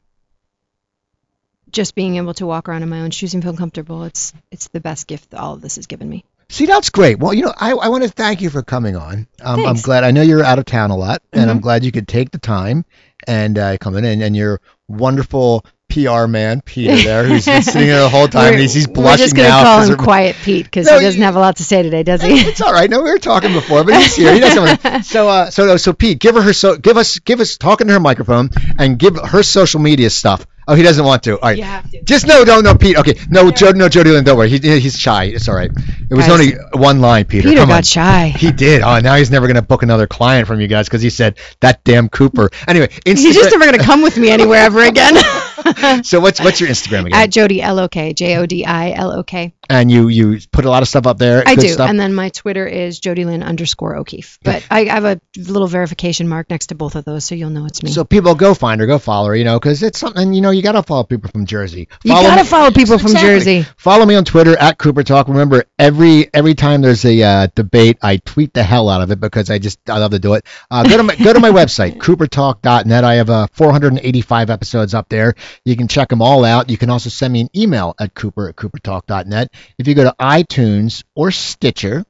[1.71, 4.05] just being able to walk around in my own shoes and feel comfortable.
[4.05, 6.25] It's it's the best gift all of this has given me.
[6.49, 7.21] See, that's great.
[7.21, 9.29] Well, you know, I, I want to thank you for coming on.
[9.41, 10.03] Um, I'm glad.
[10.03, 11.63] I know you're out of town a lot, and I'm Mhm.
[11.63, 12.85] glad you could take the time
[13.29, 14.05] and uh, come in.
[14.05, 18.45] And, and your wonderful PR man, Peter, there, who's been sitting there the whole time.
[18.47, 19.63] and We're- he's, he's We're blushing just gonna now.
[19.63, 22.03] call him Quiet Pete because No, he doesn't you- have a lot to say today,
[22.03, 22.29] does he?
[22.33, 22.89] it's all right.
[22.89, 24.33] No, we were talking before, but he's here.
[24.33, 25.05] He doesn't want.
[25.05, 27.93] So, uh, so, so, Pete, give her her so, give us, give us, talking to
[27.93, 30.47] her microphone and give her social media stuff.
[30.69, 31.33] Oh, he doesn't want to.
[31.35, 31.57] All right.
[31.59, 32.03] You have to.
[32.03, 32.97] Just no, don't, no, Pete.
[32.97, 34.49] Okay, no, Joe, no, Jodi Lyn, don't worry.
[34.49, 35.25] He, he's shy.
[35.25, 35.71] It's all right.
[35.71, 37.49] It was Guys, only one line, Peter.
[37.49, 37.83] Peter Come got on.
[37.83, 38.29] shy.
[38.29, 38.83] He did.
[38.83, 41.83] Oh, now he's never gonna book another client from you guys because he said that
[41.85, 42.51] damn Cooper.
[42.69, 43.19] Anyway, Instagram.
[43.19, 45.15] He's just never gonna come with me anywhere ever again.
[46.05, 47.21] so what's what's your Instagram again?
[47.21, 49.55] At Jodi L O K J O D I L O K.
[49.69, 51.43] and you you put a lot of stuff up there.
[51.47, 51.89] I do, Stuff.
[51.89, 54.39] and then my Twitter is Jodi Lyn underscore O'Keefe.
[54.43, 57.67] But I have a little verification mark next to both of those, so you'll know
[57.67, 57.91] it's me.
[57.91, 60.33] So people go find her, go follow her, you know, because it's something.
[60.33, 61.89] You know, know, you gotta follow people from Jersey.
[62.05, 63.31] You gotta me- follow people from Exactly.
[63.31, 63.67] Jersey.
[63.77, 65.29] Follow me on Twitter at Cooper Talk.
[65.29, 69.21] Remember, every every time there's a uh, debate, I tweet the hell out of it
[69.21, 70.45] because I just I love to do it.
[70.71, 73.05] Uh, go to my go to my website coopertalk.net.
[73.05, 75.35] I have uh, 485 episodes up there.
[75.65, 76.71] You can check them all out.
[76.71, 79.53] You can also send me an email at cooper at coopertalk.net.
[79.79, 82.05] If you go to iTunes or Stitcher,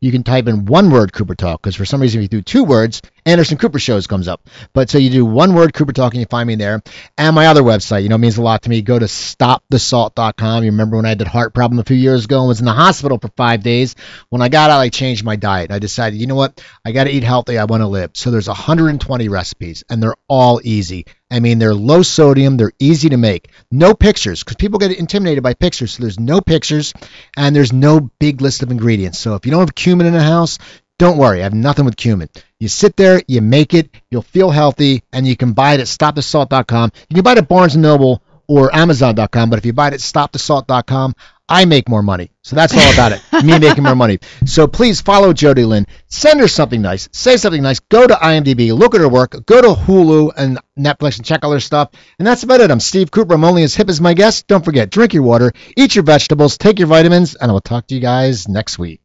[0.00, 2.42] you can type in one word Cooper Talk because for some reason if you do
[2.42, 4.48] two words, Anderson Cooper Shows comes up.
[4.72, 6.82] But so you do one word Cooper Talk and you find me there.
[7.18, 8.82] And my other website, you know, means a lot to me.
[8.82, 10.64] Go to stopthesalt.com.
[10.64, 12.66] You remember when I had that heart problem a few years ago and was in
[12.66, 13.96] the hospital for five days?
[14.30, 15.72] When I got out, I changed my diet.
[15.72, 16.62] I decided, you know what?
[16.84, 17.58] I got to eat healthy.
[17.58, 18.12] I want to live.
[18.14, 21.06] So there's 120 recipes and they're all easy.
[21.28, 23.50] I mean, they're low sodium, they're easy to make.
[23.70, 25.94] No pictures, because people get intimidated by pictures.
[25.94, 26.94] So there's no pictures,
[27.36, 29.18] and there's no big list of ingredients.
[29.18, 30.58] So if you don't have cumin in the house,
[30.98, 32.28] don't worry, I have nothing with cumin.
[32.58, 35.86] You sit there, you make it, you'll feel healthy, and you can buy it at
[35.86, 36.92] stopthesalt.com.
[37.10, 39.94] You can buy it at Barnes & Noble or Amazon.com, but if you buy it
[39.94, 41.14] at stopthesalt.com,
[41.48, 42.30] I make more money.
[42.42, 43.44] So that's all about it.
[43.44, 44.18] Me making more money.
[44.46, 45.86] So please follow Jodi Lyn.
[46.08, 47.08] Send her something nice.
[47.12, 47.78] Say something nice.
[47.78, 48.76] Go to IMDb.
[48.76, 49.46] Look at her work.
[49.46, 51.90] Go to Hulu and Netflix and check all her stuff.
[52.18, 52.70] And that's about it.
[52.70, 53.34] I'm Steve Cooper.
[53.34, 54.48] I'm only as hip as my guest.
[54.48, 57.86] Don't forget, drink your water, eat your vegetables, take your vitamins, and I will talk
[57.88, 59.00] to you guys next week.